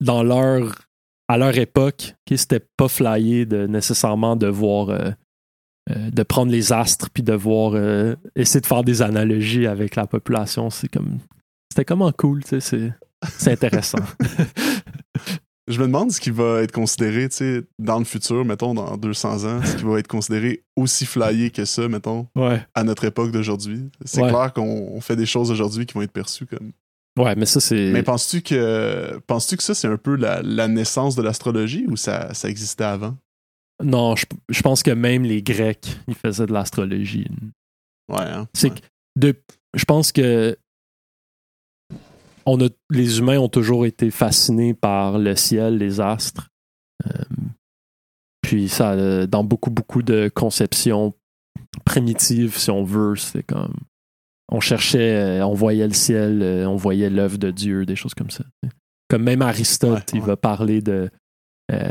dans 0.00 0.22
leur. 0.22 0.86
à 1.28 1.38
leur 1.38 1.56
époque, 1.58 2.14
qui 2.26 2.36
c'était 2.36 2.66
pas 2.76 2.88
flyé 2.88 3.46
de 3.46 3.66
nécessairement 3.66 4.34
de 4.36 4.48
voir. 4.48 4.90
euh, 4.90 5.10
euh, 5.90 6.10
de 6.10 6.22
prendre 6.22 6.52
les 6.52 6.72
astres 6.72 7.08
puis 7.10 7.22
de 7.22 7.32
voir 7.32 7.72
essayer 8.36 8.60
de 8.60 8.66
faire 8.66 8.84
des 8.84 9.00
analogies 9.00 9.66
avec 9.66 9.96
la 9.96 10.06
population 10.06 10.68
c'est 10.68 10.88
comme 10.88 11.18
c'était 11.72 11.86
comment 11.86 12.12
cool 12.12 12.44
tu 12.44 12.60
sais 12.60 12.92
c'est 13.38 13.50
intéressant 13.52 13.98
Je 15.70 15.78
me 15.80 15.86
demande 15.86 16.10
ce 16.10 16.20
qui 16.20 16.30
va 16.30 16.62
être 16.62 16.72
considéré, 16.72 17.28
tu 17.28 17.36
sais, 17.36 17.62
dans 17.78 17.98
le 17.98 18.04
futur, 18.04 18.44
mettons, 18.44 18.74
dans 18.74 18.96
200 18.96 19.44
ans, 19.44 19.62
ce 19.64 19.76
qui 19.76 19.84
va 19.84 19.98
être 19.98 20.08
considéré 20.08 20.64
aussi 20.76 21.06
flyé 21.06 21.50
que 21.50 21.64
ça, 21.64 21.86
mettons, 21.88 22.26
ouais 22.34 22.60
à 22.74 22.82
notre 22.84 23.04
époque 23.04 23.30
d'aujourd'hui. 23.30 23.88
C'est 24.04 24.20
Ouais. 24.22 24.28
clair 24.30 24.52
qu'on 24.52 24.62
on 24.92 25.00
fait 25.00 25.16
des 25.16 25.26
choses 25.26 25.50
aujourd'hui 25.50 25.86
qui 25.86 25.94
vont 25.94 26.02
être 26.02 26.12
perçues 26.12 26.46
comme. 26.46 26.72
ouais 27.18 27.34
mais 27.36 27.46
ça 27.46 27.60
c'est 27.60 27.90
Mais 27.92 28.02
penses-tu 28.02 28.42
que 28.42 29.18
penses-tu 29.26 29.56
que 29.56 29.62
ça, 29.62 29.74
c'est 29.74 29.88
un 29.88 29.96
peu 29.96 30.16
la, 30.16 30.42
la 30.42 30.66
naissance 30.68 31.14
de 31.16 31.22
l'astrologie 31.22 31.86
ou 31.88 31.96
ça, 31.96 32.34
ça 32.34 32.48
existait 32.48 32.84
avant? 32.84 33.16
non 33.82 34.14
je, 34.16 34.26
je 34.50 34.60
pense 34.62 34.82
que 34.82 34.90
même 34.90 35.22
les 35.22 35.42
Grecs 35.42 35.86
ils 36.08 36.14
faisaient 36.14 36.46
de 36.46 36.52
l'astrologie 36.52 37.26
Ouais, 38.10 38.20
hein? 38.20 38.48
c'est 38.54 38.70
Ouais. 38.70 38.74
que 38.74 38.80
de 39.16 39.34
je 39.74 39.84
pense 39.84 40.10
que 40.12 40.56
on 42.50 42.66
a, 42.66 42.68
les 42.90 43.18
humains 43.18 43.38
ont 43.38 43.48
toujours 43.48 43.86
été 43.86 44.10
fascinés 44.10 44.74
par 44.74 45.18
le 45.18 45.36
ciel, 45.36 45.78
les 45.78 46.00
astres. 46.00 46.48
Euh, 47.06 47.22
puis 48.42 48.68
ça, 48.68 48.92
euh, 48.92 49.26
dans 49.26 49.44
beaucoup, 49.44 49.70
beaucoup 49.70 50.02
de 50.02 50.30
conceptions 50.34 51.14
primitives, 51.84 52.56
si 52.56 52.70
on 52.70 52.84
veut, 52.84 53.16
c'est 53.16 53.42
comme. 53.42 53.74
On 54.52 54.58
cherchait, 54.60 55.14
euh, 55.40 55.46
on 55.46 55.54
voyait 55.54 55.86
le 55.86 55.94
ciel, 55.94 56.42
on 56.66 56.74
voyait 56.76 57.08
l'œuvre 57.10 57.38
de 57.38 57.50
Dieu, 57.52 57.86
des 57.86 57.94
choses 57.96 58.14
comme 58.14 58.30
ça. 58.30 58.44
Comme 59.08 59.22
même 59.22 59.42
Aristote, 59.42 59.92
Ouais, 59.92 60.04
il 60.14 60.20
ouais. 60.20 60.26
va 60.26 60.36
parler 60.36 60.82
de. 60.82 61.08
euh, 61.72 61.90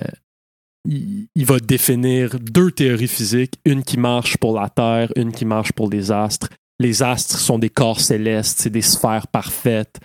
il, 0.86 1.28
il 1.36 1.46
va 1.46 1.60
définir 1.60 2.38
deux 2.40 2.72
théories 2.72 3.08
physiques, 3.08 3.60
une 3.66 3.84
qui 3.84 3.98
marche 3.98 4.38
pour 4.38 4.60
la 4.60 4.70
Terre, 4.70 5.12
une 5.16 5.32
qui 5.32 5.46
marche 5.46 5.72
pour 5.72 5.90
les 5.90 6.12
astres. 6.12 6.50
Les 6.80 7.04
astres 7.04 7.38
sont 7.38 7.60
des 7.60 7.70
corps 7.70 8.00
célestes, 8.00 8.60
c'est 8.62 8.70
des 8.70 8.82
sphères 8.82 9.28
parfaites. 9.28 10.00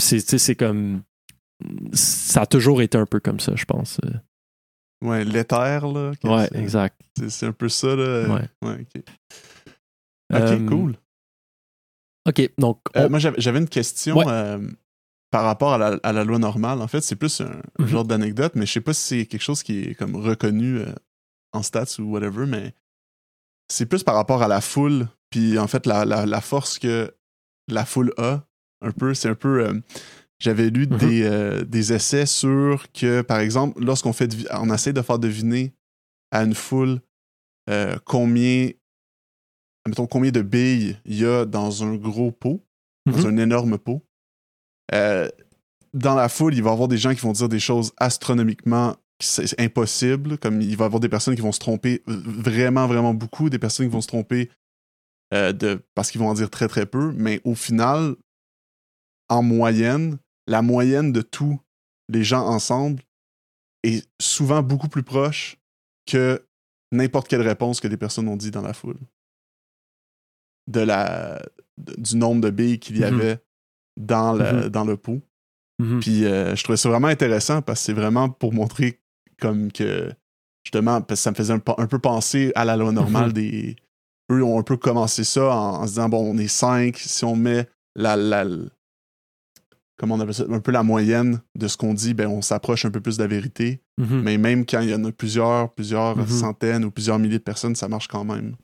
C'est, 0.00 0.54
comme. 0.54 1.02
Ça 1.92 2.42
a 2.42 2.46
toujours 2.46 2.82
été 2.82 2.96
un 2.98 3.06
peu 3.06 3.20
comme 3.20 3.40
ça, 3.40 3.52
je 3.56 3.64
pense. 3.64 4.00
Ouais, 5.04 5.24
l'éther, 5.24 5.86
là. 5.88 6.12
Ouais, 6.24 6.48
c'est- 6.50 6.58
exact. 6.58 7.00
C'est 7.16 7.30
c'est 7.30 7.46
un 7.46 7.52
peu 7.52 7.68
ça, 7.68 7.94
là. 7.96 8.28
Ouais. 8.28 8.48
Ouais, 8.62 8.80
ok. 8.80 9.02
Ok, 10.30 10.40
Euh, 10.40 10.66
cool. 10.68 10.96
OK, 12.28 12.50
donc. 12.58 12.80
Euh, 12.96 13.08
moi, 13.08 13.18
j'avais 13.18 13.58
une 13.58 13.68
question 13.68 14.16
Ouais. 14.18 14.24
euh, 14.28 14.70
par 15.30 15.44
rapport 15.44 15.72
à 15.74 15.78
la, 15.78 15.98
à 16.02 16.12
la 16.12 16.24
loi 16.24 16.38
normale. 16.38 16.80
En 16.82 16.88
fait, 16.88 17.00
c'est 17.00 17.16
plus 17.16 17.40
un, 17.40 17.60
Mhm. 17.78 17.86
genre 17.86 18.04
d'anecdote, 18.04 18.52
mais 18.54 18.66
je 18.66 18.72
sais 18.72 18.80
pas 18.80 18.92
si 18.92 19.06
c'est 19.20 19.26
quelque 19.26 19.42
chose 19.42 19.62
qui 19.62 19.80
est 19.80 19.94
comme 19.94 20.16
reconnu 20.16 20.78
euh, 20.78 20.92
en 21.52 21.62
stats 21.62 21.98
ou 22.00 22.04
whatever, 22.12 22.46
mais 22.46 22.74
c'est 23.70 23.86
plus 23.86 24.02
par 24.04 24.14
rapport 24.14 24.42
à 24.42 24.48
la 24.48 24.60
foule, 24.60 25.08
puis 25.30 25.58
en 25.58 25.66
fait, 25.66 25.86
la, 25.86 26.04
la, 26.04 26.26
la 26.26 26.40
force 26.40 26.78
que 26.78 27.14
la 27.68 27.84
foule 27.84 28.12
a, 28.18 28.42
un 28.80 28.90
peu, 28.92 29.14
c'est 29.14 29.28
un 29.28 29.34
peu... 29.34 29.64
euh, 29.66 29.80
j'avais 30.40 30.70
lu 30.70 30.86
Mhm. 30.86 30.98
des, 30.98 31.22
euh, 31.24 31.64
des 31.64 31.92
essais 31.92 32.24
sur 32.26 32.90
que, 32.92 33.22
par 33.22 33.40
exemple, 33.40 33.82
lorsqu'on 33.84 34.12
fait 34.12 34.30
on 34.52 34.72
essaie 34.72 34.92
de 34.92 35.02
faire 35.02 35.18
deviner 35.18 35.72
à 36.30 36.42
une 36.44 36.54
foule 36.54 37.00
euh, 37.70 37.96
combien, 38.04 38.70
mettons, 39.86 40.06
combien 40.06 40.30
de 40.30 40.42
billes 40.42 40.96
il 41.04 41.18
y 41.18 41.24
a 41.26 41.44
dans 41.44 41.82
un 41.82 41.96
gros 41.96 42.30
pot, 42.30 42.64
dans 43.06 43.18
Mhm. 43.18 43.26
un 43.26 43.36
énorme 43.38 43.78
pot. 43.78 44.02
Dans 45.94 46.14
la 46.14 46.28
foule, 46.28 46.54
il 46.54 46.62
va 46.62 46.70
y 46.70 46.72
avoir 46.72 46.86
des 46.88 46.98
gens 46.98 47.14
qui 47.14 47.20
vont 47.20 47.32
dire 47.32 47.48
des 47.48 47.60
choses 47.60 47.92
astronomiquement 47.96 48.96
c'est 49.20 49.58
impossible, 49.60 50.38
comme 50.38 50.60
il 50.62 50.76
va 50.76 50.84
y 50.84 50.86
avoir 50.86 51.00
des 51.00 51.08
personnes 51.08 51.34
qui 51.34 51.40
vont 51.40 51.50
se 51.50 51.58
tromper 51.58 52.02
vraiment, 52.06 52.86
vraiment 52.86 53.14
beaucoup, 53.14 53.50
des 53.50 53.58
personnes 53.58 53.86
qui 53.86 53.92
vont 53.92 54.00
se 54.00 54.06
tromper 54.06 54.48
euh, 55.34 55.52
de, 55.52 55.80
parce 55.96 56.12
qu'ils 56.12 56.20
vont 56.20 56.28
en 56.28 56.34
dire 56.34 56.48
très, 56.50 56.68
très 56.68 56.86
peu, 56.86 57.12
mais 57.16 57.40
au 57.42 57.56
final, 57.56 58.14
en 59.28 59.42
moyenne, 59.42 60.18
la 60.46 60.62
moyenne 60.62 61.12
de 61.12 61.20
tous 61.22 61.60
les 62.08 62.24
gens 62.24 62.46
ensemble 62.46 63.02
est 63.82 64.08
souvent 64.20 64.62
beaucoup 64.62 64.88
plus 64.88 65.02
proche 65.02 65.56
que 66.06 66.44
n'importe 66.92 67.28
quelle 67.28 67.42
réponse 67.42 67.80
que 67.80 67.88
des 67.88 67.96
personnes 67.98 68.28
ont 68.28 68.36
dit 68.36 68.50
dans 68.50 68.62
la 68.62 68.72
foule. 68.72 68.98
De 70.66 70.80
la, 70.80 71.40
de- 71.78 71.94
du 72.00 72.16
nombre 72.16 72.40
de 72.42 72.50
billes 72.50 72.78
qu'il 72.78 72.96
y 72.96 73.00
Mhm. 73.00 73.06
avait 73.20 73.38
dans, 73.98 74.32
le, 74.32 74.52
Mhm. 74.64 74.68
dans 74.68 74.84
le 74.84 74.96
pot. 74.96 75.20
Mhm. 75.78 76.00
Puis 76.00 76.24
euh, 76.24 76.54
je 76.56 76.62
trouvais 76.64 76.76
ça 76.76 76.88
vraiment 76.88 77.08
intéressant 77.08 77.62
parce 77.62 77.80
que 77.80 77.86
c'est 77.86 77.92
vraiment 77.92 78.28
pour 78.28 78.52
montrer 78.52 79.00
comme 79.40 79.70
que 79.72 80.12
justement, 80.64 81.00
parce 81.00 81.20
que 81.20 81.22
ça 81.24 81.30
me 81.30 81.36
faisait 81.36 81.52
un, 81.54 81.58
peu 81.86 81.98
penser 81.98 82.52
à 82.54 82.64
la 82.64 82.76
loi 82.76 82.92
normale 82.92 83.32
des. 83.32 83.76
Eux 84.30 84.42
ont 84.42 84.58
un 84.58 84.62
peu 84.62 84.76
commencé 84.76 85.24
ça 85.24 85.54
en, 85.54 85.76
en 85.82 85.86
se 85.86 85.92
disant 85.92 86.08
bon, 86.10 86.34
on 86.34 86.36
est 86.36 86.48
cinq, 86.48 86.98
si 86.98 87.24
on 87.24 87.36
met 87.36 87.66
la, 87.94 88.16
la, 88.16 88.44
comment 89.98 90.14
on 90.14 90.20
appelle 90.20 90.34
ça, 90.34 90.44
un 90.48 90.60
peu 90.60 90.70
la 90.72 90.82
moyenne 90.82 91.40
de 91.56 91.68
ce 91.68 91.76
qu'on 91.76 91.92
dit, 91.92 92.14
ben 92.14 92.28
on 92.28 92.40
s'approche 92.40 92.84
un 92.84 92.90
peu 92.90 93.00
plus 93.00 93.16
de 93.18 93.22
la 93.22 93.28
vérité. 93.28 93.82
Mhm. 93.98 94.20
Mais 94.22 94.38
même 94.38 94.64
quand 94.64 94.80
il 94.80 94.90
y 94.90 94.94
en 94.94 95.04
a 95.04 95.12
plusieurs, 95.12 95.72
plusieurs 95.74 96.16
Mhm. 96.16 96.26
centaines 96.26 96.84
ou 96.84 96.90
plusieurs 96.90 97.18
milliers 97.18 97.38
de 97.38 97.42
personnes, 97.44 97.74
ça 97.74 97.88
marche 97.88 98.08
quand 98.08 98.24
même. 98.24 98.56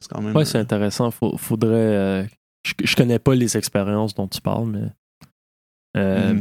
C'est 0.00 0.10
quand 0.10 0.22
même. 0.22 0.34
Ouais, 0.36 0.44
c'est 0.44 0.58
intéressant. 0.58 1.10
Faut- 1.10 1.36
faudrait. 1.36 1.74
euh, 1.74 2.24
je, 2.64 2.72
je 2.84 2.96
connais 2.96 3.18
pas 3.18 3.34
les 3.34 3.56
expériences 3.56 4.14
dont 4.14 4.28
tu 4.28 4.40
parles, 4.40 4.68
mais. 4.70 4.88
euh, 5.96 6.40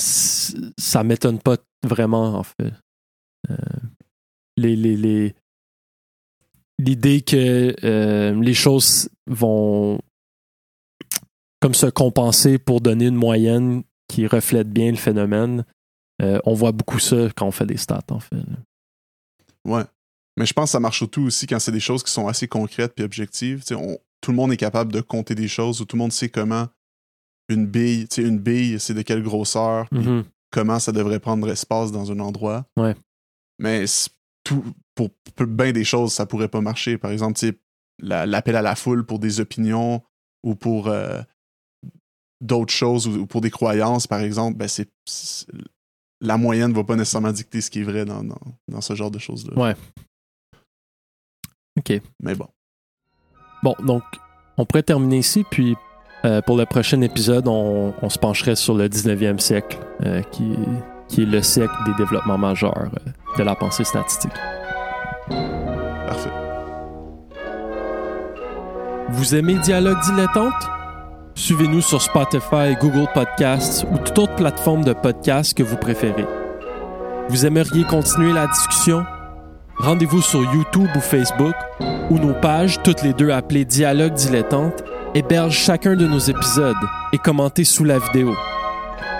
c- 0.00 0.56
Ça 0.78 1.04
m'étonne 1.04 1.38
pas 1.38 1.56
vraiment, 1.84 2.34
en 2.38 2.42
fait. 2.42 2.72
Euh, 3.50 3.56
les, 4.56 4.76
les, 4.76 4.96
les- 4.96 5.34
L'idée 6.80 7.22
que 7.22 7.74
euh, 7.84 8.40
les 8.40 8.54
choses 8.54 9.08
vont 9.26 9.98
comme 11.68 11.74
se 11.74 11.84
compenser 11.86 12.56
pour 12.58 12.80
donner 12.80 13.08
une 13.08 13.14
moyenne 13.14 13.82
qui 14.08 14.26
reflète 14.26 14.70
bien 14.70 14.90
le 14.90 14.96
phénomène. 14.96 15.66
euh, 16.22 16.40
on 16.46 16.54
voit 16.54 16.72
beaucoup 16.72 16.98
ça 16.98 17.28
quand 17.36 17.46
on 17.46 17.50
fait 17.50 17.66
des 17.66 17.76
stats, 17.76 18.00
en 18.10 18.20
fait. 18.20 18.38
Ouais. 19.66 19.84
Mais 20.38 20.46
je 20.46 20.54
pense 20.54 20.64
que 20.64 20.70
ça 20.70 20.80
marche 20.80 20.96
surtout 20.96 21.24
aussi 21.24 21.46
quand 21.46 21.58
c'est 21.58 21.70
des 21.72 21.78
choses 21.78 22.02
qui 22.02 22.10
sont 22.10 22.26
assez 22.26 22.48
concrètes 22.48 22.94
puis 22.96 23.04
objectives. 23.04 23.62
On- 23.72 23.98
tout 24.22 24.30
le 24.30 24.36
monde 24.38 24.50
est 24.50 24.56
capable 24.56 24.92
de 24.92 25.02
compter 25.02 25.34
des 25.34 25.46
choses 25.46 25.82
ou 25.82 25.84
tout 25.84 25.94
le 25.96 25.98
monde 25.98 26.12
sait 26.12 26.30
comment 26.30 26.68
une 27.50 27.66
bille, 27.66 28.08
tu 28.08 28.22
sais, 28.22 28.26
une 28.28 28.38
bille, 28.38 28.80
c'est 28.80 28.94
de 28.94 29.02
quelle 29.02 29.22
grosseur, 29.22 29.86
Mhm. 29.92 30.24
comment 30.50 30.78
ça 30.78 30.90
devrait 30.92 31.20
prendre 31.20 31.46
espace 31.50 31.92
dans 31.92 32.10
un 32.10 32.18
endroit. 32.18 32.64
Ouais. 32.78 32.96
Mais 33.58 33.84
tout, 34.42 34.64
pour 34.96 35.10
bien 35.46 35.72
des 35.72 35.84
choses, 35.84 36.14
ça 36.14 36.24
pourrait 36.24 36.48
pas 36.48 36.62
marcher. 36.62 36.96
Par 36.96 37.10
exemple, 37.12 37.38
la- 38.00 38.24
l'appel 38.24 38.56
à 38.56 38.62
la 38.62 38.74
foule 38.74 39.04
pour 39.04 39.18
des 39.18 39.38
opinions 39.40 40.02
ou 40.42 40.54
pour 40.54 40.88
euh, 40.88 41.20
d'autres 42.40 42.72
choses 42.72 43.06
ou, 43.06 43.20
ou 43.20 43.26
pour 43.26 43.40
des 43.40 43.50
croyances, 43.50 44.06
par 44.06 44.20
exemple, 44.20 44.56
ben 44.56 44.68
c'est 44.68 44.88
la 46.20 46.36
moyenne 46.36 46.72
va 46.72 46.84
pas 46.84 46.96
nécessairement 46.96 47.32
dicter 47.32 47.60
ce 47.60 47.70
qui 47.70 47.80
est 47.80 47.84
vrai 47.84 48.04
dans, 48.04 48.22
dans, 48.24 48.38
dans 48.68 48.80
ce 48.80 48.94
genre 48.94 49.10
de 49.10 49.18
choses-là. 49.18 49.56
Ouais. 49.56 49.76
OK. 51.78 52.00
Mais 52.22 52.34
bon. 52.34 52.48
Bon, 53.62 53.74
donc, 53.84 54.02
on 54.56 54.64
pourrait 54.64 54.82
terminer 54.82 55.18
ici, 55.18 55.44
puis 55.48 55.76
euh, 56.24 56.42
pour 56.42 56.56
le 56.56 56.66
prochain 56.66 57.00
épisode, 57.00 57.46
on, 57.46 57.94
on 58.02 58.08
se 58.08 58.18
pencherait 58.18 58.56
sur 58.56 58.74
le 58.74 58.88
19e 58.88 59.38
siècle, 59.38 59.78
euh, 60.04 60.22
qui, 60.22 60.56
qui 61.08 61.22
est 61.22 61.26
le 61.26 61.42
siècle 61.42 61.74
des 61.86 61.94
développements 61.94 62.38
majeurs 62.38 62.90
euh, 63.06 63.10
de 63.36 63.42
la 63.42 63.54
pensée 63.54 63.84
statistique. 63.84 64.32
Parfait. 65.28 66.30
Vous 69.10 69.34
aimez 69.34 69.58
Dialogue 69.58 70.00
dilettante? 70.04 70.77
Suivez-nous 71.38 71.82
sur 71.82 72.02
Spotify, 72.02 72.74
Google 72.80 73.06
Podcasts 73.14 73.86
ou 73.92 73.98
toute 73.98 74.18
autre 74.18 74.34
plateforme 74.34 74.82
de 74.82 74.92
podcast 74.92 75.56
que 75.56 75.62
vous 75.62 75.76
préférez. 75.76 76.26
Vous 77.28 77.46
aimeriez 77.46 77.84
continuer 77.84 78.32
la 78.32 78.48
discussion? 78.48 79.04
Rendez-vous 79.76 80.20
sur 80.20 80.42
YouTube 80.52 80.88
ou 80.96 81.00
Facebook, 81.00 81.54
où 82.10 82.18
nos 82.18 82.34
pages, 82.34 82.82
toutes 82.82 83.04
les 83.04 83.12
deux 83.12 83.30
appelées 83.30 83.64
Dialogue 83.64 84.14
dilettante, 84.14 84.82
hébergent 85.14 85.56
chacun 85.56 85.94
de 85.94 86.08
nos 86.08 86.18
épisodes 86.18 86.74
et 87.12 87.18
commentez 87.18 87.62
sous 87.62 87.84
la 87.84 88.00
vidéo. 88.00 88.34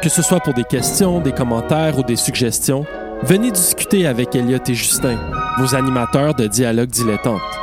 Que 0.02 0.08
ce 0.08 0.20
soit 0.20 0.40
pour 0.40 0.54
des 0.54 0.64
questions, 0.64 1.20
des 1.20 1.32
commentaires 1.32 2.00
ou 2.00 2.02
des 2.02 2.16
suggestions, 2.16 2.84
venez 3.22 3.52
discuter 3.52 4.08
avec 4.08 4.34
Elliot 4.34 4.58
et 4.66 4.74
Justin, 4.74 5.18
vos 5.58 5.76
animateurs 5.76 6.34
de 6.34 6.48
Dialogue 6.48 6.90
dilettante. 6.90 7.57